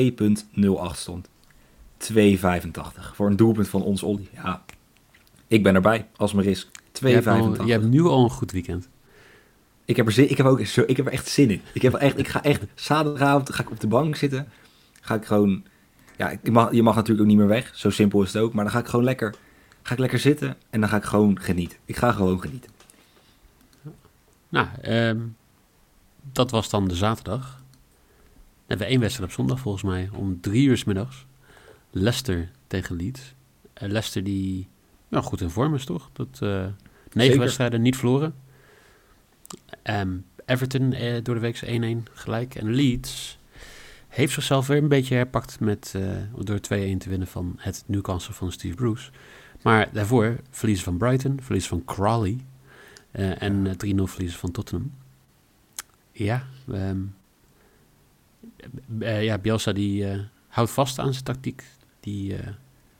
stond. 0.92 1.28
2,85. 2.12 3.14
Voor 3.14 3.26
een 3.26 3.36
doelpunt 3.36 3.68
van 3.68 3.82
ons 3.82 4.02
Ollie. 4.02 4.28
Ja, 4.34 4.64
ik 5.46 5.62
ben 5.62 5.74
erbij 5.74 6.06
als 6.16 6.32
mijn 6.32 6.46
risk. 6.46 6.66
2,85. 6.66 7.00
Je 7.00 7.08
hebt, 7.08 7.26
al- 7.26 7.66
je 7.66 7.72
hebt 7.72 7.84
nu 7.84 8.02
al 8.02 8.24
een 8.24 8.30
goed 8.30 8.52
weekend. 8.52 8.88
Ik 9.84 9.96
heb 9.96 10.06
er 10.06 10.12
zin, 10.12 10.30
ik 10.30 10.36
heb 10.36 10.46
ook 10.46 10.66
zo, 10.66 10.82
ik 10.86 10.96
heb 10.96 11.06
er 11.06 11.12
echt 11.12 11.28
zin 11.28 11.50
in. 11.50 11.60
Ik 11.74 11.82
heb 11.82 11.94
echt, 11.94 12.18
ik 12.18 12.28
ga 12.28 12.42
echt 12.42 12.62
zaterdagavond 12.74 13.52
ga 13.52 13.62
ik 13.62 13.70
op 13.70 13.80
de 13.80 13.86
bank 13.86 14.16
zitten. 14.16 14.48
Ga 15.00 15.14
ik 15.14 15.24
gewoon, 15.24 15.64
ja, 16.16 16.30
ik 16.30 16.50
mag, 16.50 16.72
je 16.72 16.82
mag 16.82 16.94
natuurlijk 16.94 17.22
ook 17.22 17.28
niet 17.28 17.38
meer 17.38 17.46
weg. 17.46 17.76
Zo 17.76 17.90
simpel 17.90 18.22
is 18.22 18.32
het 18.32 18.42
ook. 18.42 18.52
Maar 18.52 18.64
dan 18.64 18.72
ga 18.72 18.78
ik 18.78 18.86
gewoon 18.86 19.04
lekker, 19.04 19.34
ga 19.82 19.92
ik 19.92 19.98
lekker 19.98 20.18
zitten 20.18 20.56
en 20.70 20.80
dan 20.80 20.88
ga 20.88 20.96
ik 20.96 21.04
gewoon 21.04 21.40
genieten. 21.40 21.78
Ik 21.84 21.96
ga 21.96 22.12
gewoon 22.12 22.40
genieten. 22.40 22.70
Nou, 24.48 24.66
ehm, 24.80 25.20
dat 26.32 26.50
was 26.50 26.70
dan 26.70 26.88
de 26.88 26.94
zaterdag. 26.94 27.42
Dan 27.46 28.66
hebben 28.66 28.86
we 28.86 28.92
één 28.92 29.00
wedstrijd 29.00 29.30
op 29.30 29.36
zondag 29.36 29.60
volgens 29.60 29.84
mij. 29.84 30.10
Om 30.12 30.40
drie 30.40 30.66
uur 30.66 30.76
's 30.76 30.84
middags. 30.84 31.26
Leicester 31.90 32.50
tegen 32.66 32.96
Leeds. 32.96 33.34
Eh, 33.72 33.88
Leicester 33.88 34.24
die 34.24 34.68
ja, 35.08 35.20
goed 35.20 35.40
in 35.40 35.50
vorm 35.50 35.74
is 35.74 35.84
toch? 35.84 36.10
Dat, 36.12 36.38
eh 36.40 36.48
negen 36.48 36.72
Zeker. 37.12 37.38
wedstrijden 37.38 37.82
niet 37.82 37.96
verloren. 37.96 38.34
Ehm, 39.82 40.16
Everton 40.46 40.92
eh, 40.92 41.22
door 41.22 41.34
de 41.34 41.40
week 41.40 41.60
1-1 41.62 42.06
gelijk. 42.12 42.54
En 42.54 42.70
Leeds 42.74 43.38
heeft 44.14 44.32
zichzelf 44.32 44.66
weer 44.66 44.76
een 44.82 44.88
beetje 44.88 45.14
herpakt 45.14 45.60
met, 45.60 45.92
eh, 45.96 46.02
door 46.44 46.60
2-1 46.60 46.98
te 46.98 47.08
winnen 47.08 47.28
van 47.28 47.54
het 47.58 47.84
Newcastle 47.86 48.34
van 48.34 48.52
Steve 48.52 48.74
Bruce. 48.74 49.10
Maar 49.62 49.88
daarvoor 49.92 50.36
verliezen 50.50 50.84
van 50.84 50.96
Brighton, 50.96 51.40
verliezen 51.42 51.70
van 51.70 51.84
Crawley 51.84 52.36
eh, 53.10 53.42
en 53.42 53.66
eh, 53.66 53.72
3-0 53.72 54.06
verliezen 54.06 54.38
van 54.38 54.50
Tottenham. 54.50 54.92
Ja, 56.12 56.46
eh, 58.98 59.24
ja 59.24 59.38
Bielsa 59.38 59.72
die 59.72 60.08
eh, 60.08 60.18
houdt 60.48 60.70
vast 60.70 60.98
aan 60.98 61.12
zijn 61.12 61.24
tactiek. 61.24 61.64
Die, 62.00 62.36
eh, 62.36 62.46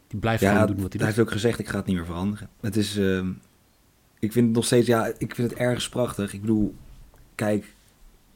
die 0.07 0.21
blijft 0.21 0.41
Ja, 0.43 0.49
gewoon 0.49 0.65
hij 0.65 0.75
doen 0.75 0.83
wat 0.83 0.93
hij 0.93 1.05
heeft 1.05 1.17
doet. 1.17 1.27
ook 1.27 1.33
gezegd, 1.33 1.59
ik 1.59 1.69
ga 1.69 1.77
het 1.77 1.87
niet 1.87 1.97
meer 1.97 2.05
veranderen. 2.07 2.49
Het 2.61 2.77
is, 2.77 2.97
ehm, 2.97 3.31
ik 4.19 4.33
vind 4.33 4.47
het 4.47 4.55
nog 4.55 4.65
steeds, 4.65 4.87
ja, 4.87 5.07
ik 5.19 5.35
vind 5.35 5.51
het 5.51 5.59
ergens 5.59 5.89
prachtig. 5.89 6.33
Ik 6.33 6.41
bedoel, 6.41 6.75
kijk, 7.35 7.75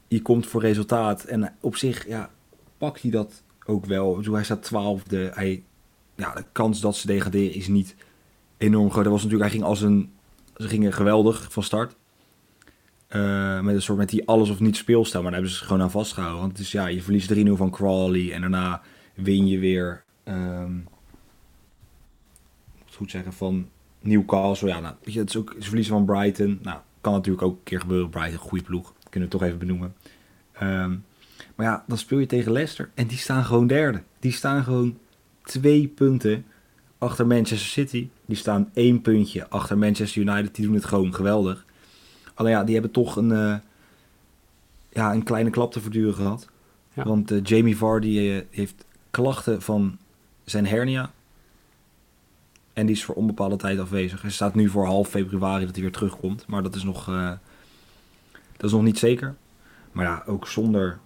je 0.09 0.23
komt 0.23 0.47
voor 0.47 0.61
resultaat 0.61 1.25
en 1.25 1.55
op 1.61 1.77
zich, 1.77 2.07
ja, 2.07 2.31
pakt 2.79 3.03
hij 3.03 3.11
dat 3.11 3.43
ook 3.65 3.85
wel. 3.85 4.17
Bedoel, 4.17 4.35
hij 4.35 4.45
staat 4.45 4.63
twaalfde. 4.63 5.31
Hij, 5.35 5.63
ja, 6.15 6.35
de 6.35 6.45
kans 6.53 6.81
dat 6.81 6.97
ze 6.97 7.07
degraderen 7.07 7.55
is 7.55 7.69
niet 7.69 7.95
enorm 8.57 8.91
groot. 8.91 9.05
Dat 9.05 9.13
was 9.13 9.23
natuurlijk, 9.23 9.51
hij 9.51 9.59
ging 9.59 9.71
als 9.71 9.81
een, 9.81 10.13
ze 10.57 10.69
gingen 10.69 10.93
geweldig 10.93 11.53
van 11.53 11.63
start. 11.63 11.97
Eh, 13.09 13.61
met 13.61 13.75
een 13.75 13.83
soort 13.83 13.99
met 13.99 14.09
die 14.09 14.27
alles 14.27 14.51
of 14.51 14.61
niet 14.61 14.77
speelstijl. 14.77 15.23
Maar 15.23 15.33
daar 15.33 15.41
hebben 15.41 15.59
ze 15.59 15.65
gewoon 15.65 15.83
aan 15.83 15.91
vastgehouden. 15.91 16.41
Want 16.41 16.53
het 16.53 16.61
is 16.61 16.73
ja, 16.73 16.87
je 16.87 17.03
verliest 17.03 17.35
3-0 17.35 17.51
van 17.53 17.71
Crawley. 17.71 18.33
En 18.33 18.41
daarna 18.41 18.83
win 19.15 19.47
je 19.47 19.59
weer. 19.59 20.05
ehm, 20.25 20.75
moet 22.79 22.95
goed 22.97 23.11
zeggen, 23.11 23.33
van 23.33 23.69
Newcastle. 24.01 24.69
Ja, 24.69 24.81
nou, 24.81 24.95
weet 25.05 25.15
je, 25.15 25.21
het 25.21 25.29
is 25.29 25.37
ook, 25.37 25.55
ze 25.59 25.67
verliezen 25.67 25.95
van 25.95 26.05
Brighton. 26.05 26.59
Nou, 26.63 26.79
kan 27.01 27.13
natuurlijk 27.13 27.45
ook 27.45 27.57
een 27.57 27.63
keer 27.63 27.81
gebeuren. 27.81 28.11
Brighton, 28.11 28.39
goede 28.39 28.65
ploeg. 28.65 28.95
Kunnen 29.11 29.29
we 29.29 29.37
toch 29.37 29.47
even 29.47 29.59
benoemen. 29.59 29.95
Ehm, 30.53 30.97
maar 31.59 31.67
ja, 31.67 31.85
dan 31.87 31.99
speel 31.99 32.19
je 32.19 32.27
tegen 32.27 32.53
Leicester. 32.53 32.91
En 32.95 33.07
die 33.07 33.19
staan 33.19 33.45
gewoon 33.45 33.67
derde. 33.67 34.03
Die 34.19 34.33
staan 34.33 34.65
gewoon 34.65 34.99
twee 35.43 35.89
punten 35.89 36.45
achter 36.99 37.27
Manchester 37.27 37.69
City. 37.69 38.09
Die 38.27 38.37
staan 38.37 38.71
één 38.75 39.01
puntje 39.01 39.49
achter 39.49 39.79
Manchester 39.79 40.23
United. 40.23 40.55
Die 40.55 40.67
doen 40.67 40.75
het 40.75 40.85
gewoon 40.85 41.15
geweldig. 41.15 41.65
Alleen 42.35 42.53
ja, 42.53 42.65
die 42.65 42.75
hebben 42.75 42.93
toch 42.93 43.17
een, 43.17 43.33
eh, 43.33 43.55
ja, 44.89 45.13
een 45.13 45.23
kleine 45.23 45.51
klap 45.51 45.73
te 45.73 45.81
verduren 45.81 46.15
gehad. 46.15 46.49
Ja. 46.93 47.05
Want 47.05 47.31
eh, 47.31 47.43
Jamie 47.43 47.77
Vardy 47.77 48.19
eh, 48.19 48.43
heeft 48.51 48.85
klachten 49.11 49.63
van 49.63 49.99
zijn 50.45 50.67
hernia. 50.67 51.13
En 52.73 52.87
die 52.87 52.95
is 52.95 53.05
voor 53.05 53.15
onbepaalde 53.15 53.57
tijd 53.57 53.79
afwezig. 53.79 54.23
Hij 54.23 54.31
staat 54.31 54.55
nu 54.55 54.69
voor 54.69 54.87
half 54.87 55.09
februari 55.09 55.65
dat 55.65 55.75
hij 55.75 55.83
weer 55.83 55.93
terugkomt. 55.93 56.47
Maar 56.47 56.63
dat 56.63 56.75
is 56.75 56.83
nog, 56.83 57.05
dat 58.57 58.65
is 58.65 58.73
nog 58.73 58.83
niet 58.83 58.99
zeker. 58.99 59.35
Maar 59.93 60.05
ja, 60.05 60.23
ook 60.27 60.47
zonder 60.47 60.99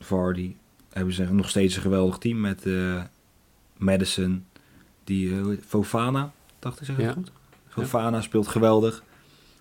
Vardy 0.00 0.54
hebben 0.92 1.14
ze 1.14 1.32
nog 1.32 1.48
steeds 1.48 1.76
een 1.76 1.82
geweldig 1.82 2.18
team. 2.18 2.40
Met 2.40 2.66
eh, 2.66 3.02
Madison, 3.76 4.44
die 5.04 5.34
eh, 5.38 5.46
Fofana, 5.66 6.32
dacht 6.58 6.80
ik 6.80 6.86
zeg 6.86 6.96
Ja. 6.98 7.02
het 7.04 7.14
goed? 7.14 7.30
Fofana 7.68 8.20
speelt 8.20 8.48
geweldig. 8.48 9.02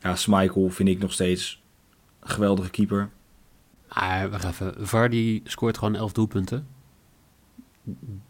Ja, 0.01 0.15
Schmeichel 0.15 0.69
vind 0.69 0.89
ik 0.89 0.99
nog 0.99 1.11
steeds 1.13 1.61
een 2.19 2.29
geweldige 2.29 2.69
keeper. 2.69 3.09
Maar 3.95 4.29
wacht 4.29 4.43
even, 4.43 4.87
Vardy 4.87 5.41
scoort 5.43 5.77
gewoon 5.77 5.95
11 5.95 6.11
doelpunten. 6.11 6.67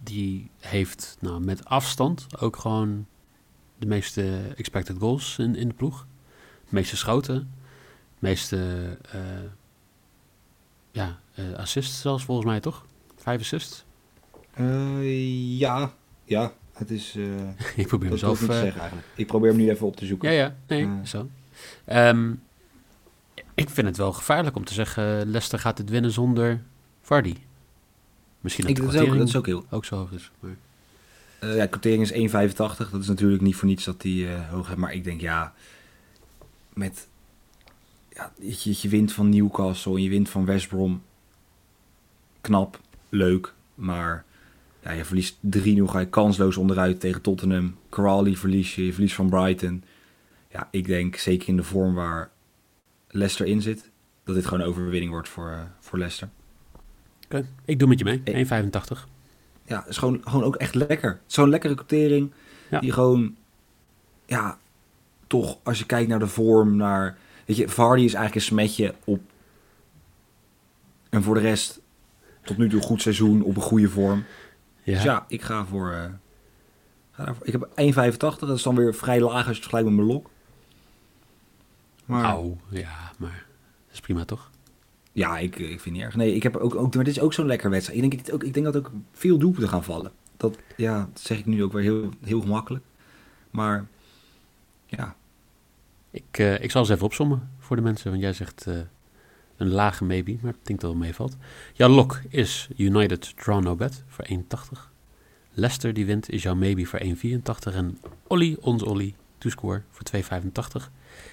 Die 0.04 0.50
heeft 0.60 1.18
nou, 1.20 1.44
met 1.46 1.66
afstand 1.66 2.28
ook 2.39 2.56
gewoon 2.56 3.06
de 3.78 3.86
meeste 3.86 4.54
expected 4.56 4.98
goals 5.00 5.38
in, 5.38 5.56
in 5.56 5.68
de 5.68 5.74
ploeg. 5.74 6.08
De 6.70 6.75
meeste 6.75 6.98
schoten. 6.98 7.36
De 8.20 8.28
meeste 8.28 8.88
eh, 9.12 9.20
ja, 11.00 11.20
eh, 11.36 11.58
assists 11.58 12.01
zelfs 12.01 12.24
volgens 12.24 12.48
mij, 12.48 12.60
toch? 12.60 12.86
Vijf 13.15 13.39
assists. 13.39 13.84
Eh, 14.53 15.58
ja, 15.60 15.94
ja. 16.24 16.53
Het 16.74 16.91
is... 16.91 17.15
eh, 17.15 17.77
Ik 17.84 17.88
probeer 17.88 18.10
mezelf... 18.10 18.41
niet 18.41 18.50
te 18.50 18.56
zeggen 18.56 18.79
eigenlijk. 18.79 19.08
Ik 19.15 19.27
probeer 19.27 19.50
hem 19.50 19.60
nu 19.60 19.70
even 19.70 19.88
op 19.88 19.96
te 19.96 20.06
zoeken. 20.06 20.32
ja, 20.32 20.38
ja, 20.38 20.56
nee, 20.68 20.88
zo. 21.03 21.29
Ehm, 21.86 22.32
ik 23.53 23.70
vind 23.70 23.88
het 23.88 23.98
wel 23.98 24.13
gevaarlijk 24.13 24.56
om 24.56 24.65
te 24.65 24.74
zeggen... 24.74 25.03
Leicester 25.03 25.60
gaat 25.60 25.77
het 25.77 25.89
winnen 25.89 26.12
zonder 26.12 26.62
Vardy. 27.01 27.36
Misschien 28.39 28.65
dat 28.65 28.77
Ik, 28.77 28.84
dat, 28.84 28.94
is 28.94 29.00
ook, 29.01 29.18
dat 29.18 29.27
is 29.27 29.36
ook 29.36 29.46
heel... 29.46 29.65
ook 29.70 29.86
zo 29.86 29.96
hoog 29.96 30.12
is. 30.12 30.32
Maar... 30.39 30.56
Ja, 31.56 31.65
quotering 31.65 32.12
is 32.12 32.32
1,85. 32.32 32.56
Dat 32.91 33.01
is 33.01 33.08
natuurlijk 33.08 33.41
niet 33.41 33.56
voor 33.56 33.68
niets 33.68 33.84
dat 33.84 34.01
die 34.01 34.27
eh, 34.27 34.50
hoog 34.50 34.68
heeft. 34.68 34.79
Maar 34.79 34.94
ik 34.94 35.03
denk 35.03 35.22
ja, 35.22 35.53
met 36.74 37.08
ja, 38.13 38.34
je, 38.39 38.78
je 38.82 38.89
wint 38.89 39.13
van 39.13 39.30
Newcastle 39.30 39.96
en 39.96 40.01
je 40.04 40.10
wint 40.10 40.30
van 40.30 40.46
West 40.46 40.68
Brom. 40.68 41.01
Knap, 42.42 42.80
leuk, 43.10 43.54
maar 43.75 44.25
ja, 44.84 44.92
je 44.92 45.06
verliest 45.06 45.36
3-0, 45.36 45.39
ga 45.84 46.00
je 46.00 46.08
kansloos 46.10 46.58
onderuit 46.58 47.00
tegen 47.00 47.22
Tottenham. 47.22 47.75
Crawley 47.89 48.36
verlies 48.36 48.75
je, 48.75 48.86
je 48.86 48.92
verliest 48.94 49.16
van 49.16 49.30
Brighton. 49.30 49.84
Ja, 50.51 50.68
ik 50.72 50.86
denk 50.86 51.16
zeker 51.16 51.48
in 51.50 51.56
de 51.56 51.63
vorm 51.63 51.94
waar 51.94 52.30
Leicester 53.08 53.46
in 53.46 53.62
zit, 53.62 53.89
dat 54.24 54.36
dit 54.36 54.46
gewoon 54.46 54.60
een 54.60 54.68
overwinning 54.70 55.12
wordt 55.12 55.30
voor, 55.30 55.50
eh, 55.50 55.62
voor 55.80 55.98
Leicester. 55.98 56.30
Oké, 57.25 57.48
ik 57.66 57.80
doe 57.80 57.88
met 57.88 58.00
je 58.00 58.06
mee. 58.06 58.22
Ik- 58.24 58.34
1,85. 58.36 59.08
Ja, 59.66 59.80
het 59.80 59.88
is 59.88 59.98
gewoon, 59.98 60.22
gewoon 60.24 60.44
ook 60.44 60.56
echt 60.56 60.75
lekker. 60.75 61.20
Zo'n 61.25 61.50
lekkere 61.50 61.75
quotering. 61.75 62.32
Ja. 62.70 62.80
Die 62.80 62.92
gewoon, 62.92 63.36
ja, 64.25 64.58
toch, 65.28 65.58
als 65.63 65.80
je 65.80 65.86
kijkt 65.86 66.10
naar 66.10 66.20
de 66.20 66.28
vorm, 66.28 66.75
naar... 66.75 67.18
Weet 67.50 67.58
je, 67.58 67.70
Vardy 67.70 68.03
is 68.03 68.13
eigenlijk 68.13 68.36
een 68.36 68.56
smetje 68.58 68.96
op... 69.03 69.22
En 71.10 71.24
voor 71.24 71.34
de 71.34 71.41
rest, 71.41 71.82
tot 72.44 72.58
nu 72.58 72.70
toe 72.70 72.82
goed 72.82 73.01
seizoen, 73.01 73.41
op 73.41 73.56
een 73.56 73.62
goede 73.62 73.89
vorm. 73.89 74.24
Ja. 74.84 74.94
Dus 74.94 75.03
ja, 75.03 75.25
ik 75.27 75.41
ga 75.41 75.65
voor... 75.65 75.91
eh, 75.91 76.03
ga 77.12 77.25
daarvoor. 77.25 77.48
Ik 77.48 77.51
heb 77.51 77.70
1,85. 77.70 78.39
Dat 78.39 78.50
is 78.50 78.63
dan 78.63 78.75
weer 78.75 78.94
vrij 78.94 79.22
laag 79.22 79.34
als 79.34 79.46
je 79.46 79.51
het 79.51 79.60
vergelijkt 79.60 79.88
met 79.88 79.98
mijn 79.98 80.08
lok. 80.08 80.29
Maar 82.06 82.38
ja, 82.70 83.12
maar 83.18 83.46
dat 83.86 83.94
is 83.94 84.00
prima 84.00 84.25
toch? 84.25 84.50
ja, 85.12 85.38
ik, 85.38 85.56
ik 85.56 85.68
vind 85.68 85.84
het 85.84 85.94
niet 85.94 86.01
erg. 86.01 86.15
Nee, 86.15 86.36
ik 86.36 86.44
heb 86.44 86.56
ook, 86.56 86.75
ook 86.75 86.96
maar 86.96 87.03
dit 87.03 87.15
is 87.15 87.22
ook 87.22 87.34
zo'n 87.34 87.46
lekker 87.46 87.70
wedstrijd. 87.70 88.03
Ik 88.03 88.10
denk, 88.10 88.25
dat 88.25 88.36
ook, 88.36 88.44
ik 88.44 88.53
denk 88.53 88.65
dat 88.65 88.77
ook 88.77 88.91
veel 89.12 89.38
doelpunten 89.38 89.70
gaan 89.70 89.84
vallen. 89.84 90.12
Dat, 90.38 90.58
ja, 90.75 91.10
dat 91.13 91.22
zeg 91.22 91.38
ik 91.38 91.46
nu 91.46 91.63
ook 91.63 91.72
weer 91.72 91.84
heel, 91.84 92.10
heel 92.24 92.41
gemakkelijk. 92.41 92.84
Maar 93.51 93.88
ja, 94.86 95.15
Ik, 96.12 96.38
eh, 96.38 96.63
ik 96.63 96.72
zal 96.72 96.82
eens 96.82 96.89
even 96.89 97.06
opzommen 97.06 97.50
voor 97.58 97.75
de 97.75 97.82
mensen, 97.82 98.10
want 98.10 98.22
jij 98.22 98.34
zegt 98.34 98.68
eh, 98.68 98.78
een 99.58 99.70
lage 99.70 100.04
maybe, 100.04 100.38
maar 100.42 100.54
ik 100.54 100.66
denk 100.66 100.80
dat 100.82 100.89
het 100.89 101.00
meevalt. 101.00 101.38
Jouw 101.74 101.89
lok 101.89 102.22
is 102.30 102.68
United 102.78 103.34
Draw 103.38 103.63
No 103.63 103.75
Bet 103.75 104.04
voor 104.08 104.25
1,80. 104.30 104.92
Leicester 105.51 105.94
die 105.94 106.06
wint 106.06 106.30
is 106.30 106.44
jouw 106.44 106.56
maybe 106.56 106.86
voor 106.86 107.00
1,84. 107.00 107.74
En 107.74 107.98
Olly, 108.28 108.58
ons 108.60 108.84
Olly, 108.84 109.16
to 109.38 109.50
score 109.50 109.82
voor 109.89 110.04
2,85. 110.82 110.92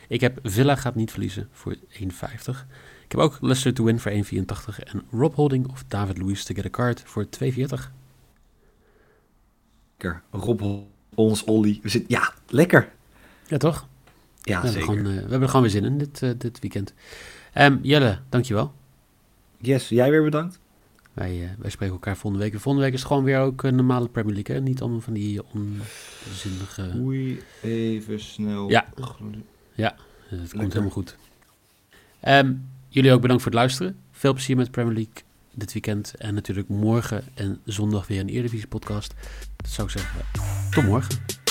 Ik 0.09 0.21
heb 0.21 0.39
Villa 0.43 0.77
gaat 0.77 0.95
niet 0.95 1.11
verliezen 1.11 1.49
voor 1.53 1.77
1,50. 1.91 2.67
Ik 3.05 3.13
heb 3.13 3.21
ook 3.21 3.39
Leicester 3.41 3.75
to 3.75 3.85
win 3.85 4.01
voor 4.01 4.13
1,84. 4.13 4.79
En 4.79 5.03
Rob 5.11 5.35
Holding 5.35 5.69
of 5.69 5.85
David 5.89 6.19
Luiz 6.19 6.43
to 6.43 6.55
get 6.55 6.65
a 6.65 6.71
card 6.71 7.03
voor 7.05 7.27
2,40. 7.43 7.93
lekker. 9.97 10.23
Rob, 10.31 10.85
ons, 11.15 11.45
Olly. 11.45 11.79
We 11.83 11.89
zitten, 11.89 12.11
ja, 12.11 12.33
lekker. 12.47 12.93
Ja, 13.47 13.57
toch? 13.57 13.89
Ja, 14.47 14.61
we, 14.61 14.67
hebben 14.67 14.83
gewoon, 14.83 14.99
eh, 14.99 15.05
we 15.05 15.21
hebben 15.21 15.43
er 15.43 15.49
gewoon 15.49 15.63
weer 15.63 15.71
zin 15.71 15.85
in 15.85 15.99
dit, 15.99 16.23
eh, 16.23 16.31
dit 16.39 16.59
weekend. 16.59 16.95
Ehm, 17.53 17.77
Jelle, 17.83 18.19
dankjewel. 18.29 18.73
Yes, 19.59 19.89
jij 19.89 20.11
weer 20.11 20.23
bedankt. 20.23 20.61
Wij, 21.17 21.43
eh, 21.43 21.49
wij 21.59 21.71
spreken 21.71 21.95
elkaar 21.95 22.17
volgende 22.17 22.45
week. 22.45 22.61
Volgende 22.61 22.83
week 22.83 22.93
is 22.93 22.99
het 22.99 23.09
gewoon 23.09 23.25
weer 23.25 23.39
ook 23.39 23.63
een 23.63 23.75
normale 23.75 24.09
Premier 24.09 24.35
League. 24.35 24.57
Hè? 24.57 24.63
Niet 24.63 24.81
allemaal 24.81 25.01
van 25.01 25.13
die 25.13 25.41
onzinnige... 25.53 26.93
Oei, 26.99 27.43
even 27.63 28.21
snel. 28.21 28.71
Ja. 28.71 28.87
Eh, 30.31 30.39
het 30.41 30.53
komt 30.53 30.73
helemaal 30.73 30.91
goed. 30.91 31.17
Ehm, 32.21 32.55
jullie 32.89 33.13
ook 33.13 33.21
bedankt 33.21 33.43
voor 33.43 33.53
het 33.53 33.61
luisteren. 33.61 33.97
Veel 34.11 34.33
plezier 34.33 34.57
met 34.57 34.71
Premier 34.71 34.95
League 34.95 35.15
dit 35.55 35.73
weekend. 35.73 36.15
En 36.15 36.35
natuurlijk 36.35 36.69
morgen 36.69 37.25
en 37.35 37.61
zondag 37.65 38.07
weer 38.07 38.21
een 38.21 38.29
Eredivisie 38.29 38.69
podcast. 38.69 39.15
Dat 39.57 39.71
zou 39.71 39.87
ik 39.87 39.99
zeggen. 39.99 40.21
Tot 40.71 40.85
morgen. 40.85 41.46